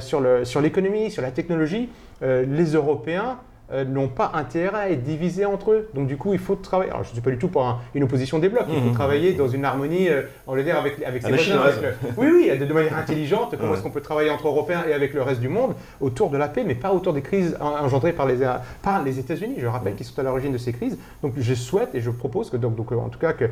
sur 0.00 0.60
l'économie, 0.60 1.10
sur 1.10 1.22
la 1.22 1.32
technologie. 1.32 1.88
Les 2.20 2.74
Européens 2.74 3.38
euh, 3.72 3.84
n'ont 3.84 4.08
pas 4.08 4.32
intérêt 4.34 4.78
à 4.78 4.90
être 4.90 5.02
divisés 5.02 5.44
entre 5.44 5.72
eux. 5.72 5.88
Donc 5.94 6.06
du 6.06 6.16
coup, 6.16 6.32
il 6.32 6.38
faut 6.38 6.54
travailler. 6.56 6.90
Alors 6.90 7.04
je 7.04 7.08
ne 7.10 7.12
suis 7.14 7.22
pas 7.22 7.30
du 7.30 7.38
tout 7.38 7.48
pour 7.48 7.66
un- 7.66 7.80
une 7.94 8.04
opposition 8.04 8.38
des 8.38 8.48
blocs. 8.48 8.64
Il 8.68 8.80
faut 8.80 8.88
Mhm. 8.88 8.94
travailler 8.94 9.34
dans 9.34 9.48
une 9.48 9.64
harmonie, 9.64 10.08
euh, 10.08 10.22
on 10.46 10.56
va 10.56 10.62
dire, 10.62 10.76
avec, 10.78 11.02
avec 11.04 11.22
ses 11.22 11.28
À 11.28 11.30
la 11.32 11.36
voisins, 11.36 11.60
avec 11.60 11.82
le- 11.82 12.08
Oui, 12.16 12.26
oui, 12.50 12.58
de, 12.58 12.64
de 12.64 12.72
manière 12.72 12.96
intelligente. 12.96 13.54
Comment 13.56 13.70
Ouais. 13.70 13.74
est-ce 13.74 13.82
qu'on 13.82 13.90
peut 13.90 14.00
travailler 14.00 14.30
entre 14.30 14.46
Européens 14.48 14.84
et 14.88 14.92
avec 14.94 15.12
le 15.12 15.22
reste 15.22 15.40
du 15.40 15.48
monde 15.48 15.74
autour 16.00 16.30
de 16.30 16.38
la 16.38 16.48
paix, 16.48 16.64
mais 16.66 16.74
pas 16.74 16.92
autour 16.92 17.12
des 17.12 17.22
crises 17.22 17.56
en- 17.60 17.84
engendrées 17.84 18.12
par 18.12 18.26
les, 18.26 18.38
par 18.82 19.02
les 19.04 19.18
États-Unis. 19.18 19.56
Je 19.58 19.66
rappelle 19.66 19.94
qu'ils 19.94 20.06
sont 20.06 20.18
à 20.18 20.22
l'origine 20.22 20.52
de 20.52 20.58
ces 20.58 20.72
crises. 20.72 20.98
Donc 21.22 21.34
je 21.36 21.54
souhaite 21.54 21.94
et 21.94 22.00
je 22.00 22.10
propose 22.10 22.50
que, 22.50 22.56
donc, 22.56 22.74
donc, 22.76 22.92
euh, 22.92 22.96
en 22.96 23.08
tout 23.10 23.18
cas, 23.18 23.32
que 23.34 23.46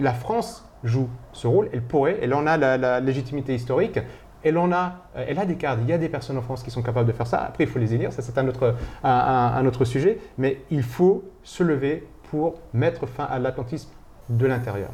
la 0.00 0.12
France 0.12 0.64
joue 0.84 1.08
ce 1.32 1.46
rôle. 1.46 1.68
Elle 1.72 1.82
pourrait, 1.82 2.18
elle 2.22 2.32
en 2.34 2.46
a 2.46 2.56
la, 2.56 2.78
la 2.78 3.00
légitimité 3.00 3.54
historique. 3.54 3.98
Elle 4.42 4.58
en 4.58 4.70
a, 4.72 4.96
euh, 5.16 5.24
elle 5.28 5.38
a 5.38 5.44
des 5.44 5.56
cadres. 5.56 5.82
Il 5.84 5.88
y 5.88 5.92
a 5.92 5.98
des 5.98 6.08
personnes 6.08 6.38
en 6.38 6.42
France 6.42 6.62
qui 6.62 6.70
sont 6.70 6.82
capables 6.82 7.06
de 7.08 7.12
faire 7.12 7.26
ça. 7.26 7.38
Après, 7.38 7.64
il 7.64 7.70
faut 7.70 7.78
les 7.78 7.94
élire. 7.94 8.12
Ça, 8.12 8.22
c'est 8.22 8.38
un 8.38 8.46
autre, 8.48 8.74
un, 9.02 9.66
autre 9.66 9.84
sujet. 9.84 10.18
Mais 10.38 10.62
il 10.70 10.82
faut 10.82 11.24
se 11.42 11.62
lever 11.62 12.06
pour 12.30 12.54
mettre 12.72 13.06
fin 13.06 13.24
à 13.24 13.38
l'atlantisme 13.38 13.88
de 14.28 14.46
l'intérieur. 14.46 14.90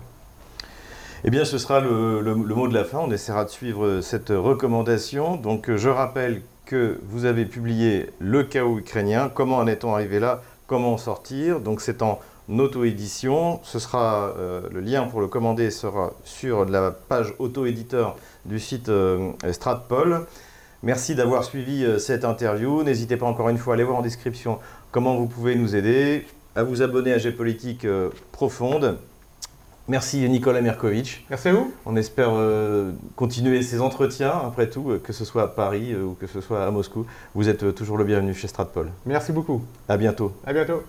Eh 1.24 1.30
bien, 1.30 1.44
ce 1.44 1.58
sera 1.58 1.80
le, 1.80 2.20
le- 2.20 2.34
mot 2.34 2.68
de 2.68 2.74
la 2.74 2.84
fin. 2.84 2.98
On 2.98 3.10
essaiera 3.10 3.44
de 3.44 3.50
suivre 3.50 4.00
cette 4.00 4.28
recommandation. 4.28 5.36
Donc, 5.36 5.68
euh, 5.68 5.76
je 5.76 5.88
rappelle 5.88 6.42
que 6.66 7.00
vous 7.08 7.24
avez 7.24 7.44
publié 7.44 8.10
Le 8.18 8.44
chaos 8.44 8.78
ukrainien. 8.78 9.30
Comment 9.32 9.58
en 9.58 9.66
est-on 9.66 9.94
arrivé 9.94 10.20
là? 10.20 10.42
Comment 10.66 10.94
en 10.94 10.98
sortir? 10.98 11.60
Donc, 11.60 11.80
c'est 11.80 12.02
en 12.02 12.18
auto-édition. 12.48 13.60
Ce 13.62 13.78
sera 13.78 14.34
euh, 14.36 14.62
le 14.70 14.80
lien 14.80 15.04
pour 15.04 15.20
le 15.20 15.26
commander 15.26 15.70
sera 15.70 16.12
sur 16.24 16.64
la 16.64 16.90
page 16.90 17.34
auto-éditeur 17.38 18.16
du 18.44 18.60
site 18.60 18.88
euh, 18.88 19.32
Stratpol. 19.50 20.26
Merci 20.82 21.14
d'avoir 21.14 21.44
suivi 21.44 21.84
euh, 21.84 21.98
cette 21.98 22.24
interview. 22.24 22.82
N'hésitez 22.82 23.16
pas 23.16 23.26
encore 23.26 23.48
une 23.48 23.58
fois 23.58 23.72
à 23.72 23.76
aller 23.76 23.84
voir 23.84 23.98
en 23.98 24.02
description 24.02 24.58
comment 24.90 25.16
vous 25.16 25.26
pouvez 25.26 25.56
nous 25.56 25.74
aider, 25.74 26.26
à 26.54 26.62
vous 26.62 26.82
abonner 26.82 27.12
à 27.12 27.18
Géopolitique 27.18 27.84
euh, 27.84 28.10
Profonde. 28.32 28.98
Merci 29.86 30.26
Nicolas 30.28 30.62
Merkovitch. 30.62 31.24
Merci 31.28 31.48
à 31.48 31.52
vous. 31.52 31.74
On 31.84 31.94
espère 31.94 32.30
continuer 33.16 33.60
ces 33.60 33.82
entretiens, 33.82 34.32
après 34.46 34.70
tout, 34.70 34.98
que 35.04 35.12
ce 35.12 35.26
soit 35.26 35.42
à 35.42 35.46
Paris 35.46 35.94
ou 35.94 36.14
que 36.18 36.26
ce 36.26 36.40
soit 36.40 36.64
à 36.64 36.70
Moscou. 36.70 37.04
Vous 37.34 37.50
êtes 37.50 37.74
toujours 37.74 37.98
le 37.98 38.04
bienvenu 38.04 38.32
chez 38.32 38.48
Stratpol. 38.48 38.90
Merci 39.04 39.32
beaucoup. 39.32 39.62
À 39.86 39.98
bientôt. 39.98 40.32
À 40.46 40.54
bientôt. 40.54 40.84